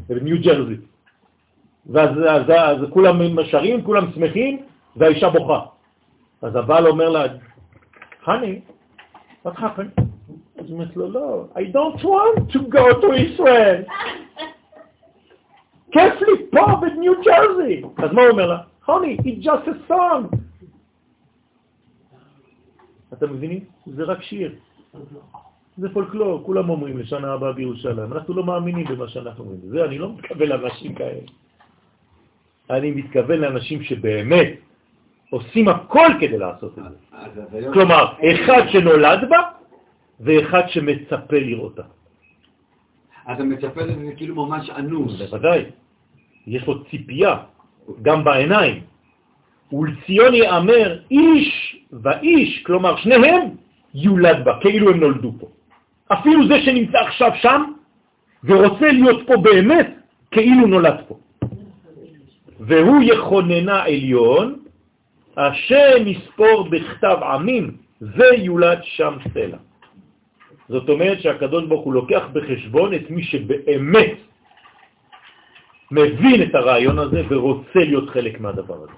[0.09, 0.75] בניו ג'רזי.
[1.89, 4.57] ואז אז, אז כולם שרים, כולם שמחים,
[4.95, 5.59] והאישה בוכה.
[6.41, 7.25] אז הבעל אומר לה,
[8.26, 8.61] honey,
[9.43, 10.01] what happened?
[10.57, 13.91] אז היא אומרת לו, לא, I don't want to go to Israel.
[15.91, 17.82] כיף לי פה בניו ג'רזי.
[17.97, 18.57] אז מה הוא אומר לה?
[18.88, 20.36] honey, it's just a song.
[23.13, 23.59] אתם מבינים?
[23.86, 24.55] זה רק שיר.
[25.78, 28.13] זה פולקלור, כולם אומרים לשנה הבאה בירושלים.
[28.13, 29.59] אנחנו לא מאמינים במה שאנחנו אומרים.
[29.69, 31.21] זה, אני לא מתכוון לאנשים כאלה.
[32.69, 34.64] אני מתכוון לאנשים שבאמת
[35.36, 36.89] עושים הכל כדי לעשות את זה.
[37.11, 37.73] אז אז היום...
[37.73, 39.41] כלומר, אחד שנולד בה
[40.19, 41.81] ואחד שמצפה לראותה.
[43.31, 45.19] אתה מצפה לזה זה כאילו ממש אנוס.
[45.19, 45.65] בוודאי.
[46.47, 47.36] יש לו ציפייה,
[48.01, 48.81] גם בעיניים.
[49.71, 51.49] ולציון יאמר איש
[51.91, 53.41] ואיש, כלומר שניהם
[53.95, 55.47] יולד בה, כאילו הם נולדו פה.
[56.13, 57.61] אפילו זה שנמצא עכשיו שם
[58.43, 59.89] ורוצה להיות פה באמת,
[60.31, 61.15] כאילו נולד פה.
[62.59, 64.64] והוא יכוננה עליון,
[65.38, 69.57] השם יספור בכתב עמים, ויולד שם סלע.
[70.69, 74.17] זאת אומרת שהקדוש ברוך הוא לוקח בחשבון את מי שבאמת
[75.91, 78.93] מבין את הרעיון הזה ורוצה להיות חלק מהדבר הזה,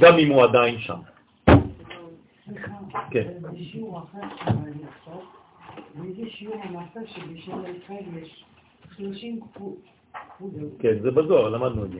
[0.00, 0.98] גם אם הוא עדיין שם.
[3.10, 3.26] כן.
[3.40, 5.24] זה שיעור אחר שאני לכתוב,
[5.96, 8.44] וזה שיעור המעשה שבשם ישראל יש
[8.96, 9.96] 30 כפולות.
[10.78, 11.98] כן, זה בזוהר, למדנו את זה.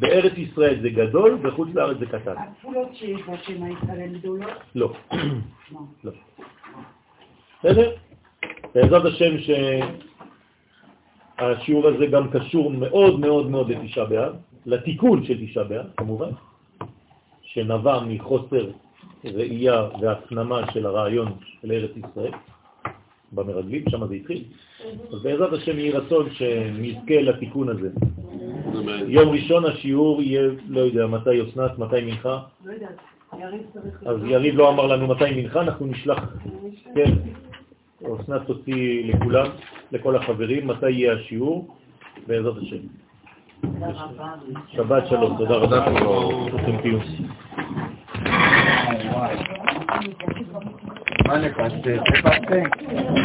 [0.00, 2.34] בארץ ישראל זה גדול, בחוץ לארץ זה קטן.
[2.36, 4.50] הכפולות שיש הישראל הן גדולות.
[4.74, 4.92] לא.
[5.72, 5.80] לא.
[6.04, 6.12] לא.
[7.58, 7.90] בסדר?
[8.74, 9.34] בעזרת השם
[11.38, 14.32] שהשיעור הזה גם קשור מאוד מאוד מאוד לתשעה באב,
[14.66, 16.30] לתיקון של תשעה באב, כמובן,
[17.42, 18.70] שנבע מחוסר
[19.24, 21.32] ראייה והפנמה של הרעיון
[21.62, 22.32] של ארץ ישראל,
[23.32, 24.44] במרגלים, שם זה התחיל.
[25.12, 27.88] אז בעזרת השם יהי רצון שנזכה לתיקון הזה.
[29.06, 32.96] יום ראשון השיעור יהיה, לא יודע, מתי אסנת, מתי מנחה, לא יודעת,
[33.38, 34.02] יריב צריך...
[34.06, 36.36] אז יריב לא אמר לנו מתי מנחה, אנחנו נשלח,
[36.94, 37.12] כן,
[38.20, 39.46] אסנת תוציא לכולם,
[39.92, 41.76] לכל החברים, מתי יהיה השיעור,
[42.26, 42.76] בעזרת השם.
[44.68, 45.90] שבת שלום, תודה רבה.
[46.50, 46.98] ברוכים תהיו.
[51.30, 51.86] מה נפסק?
[52.12, 53.20] נפסק.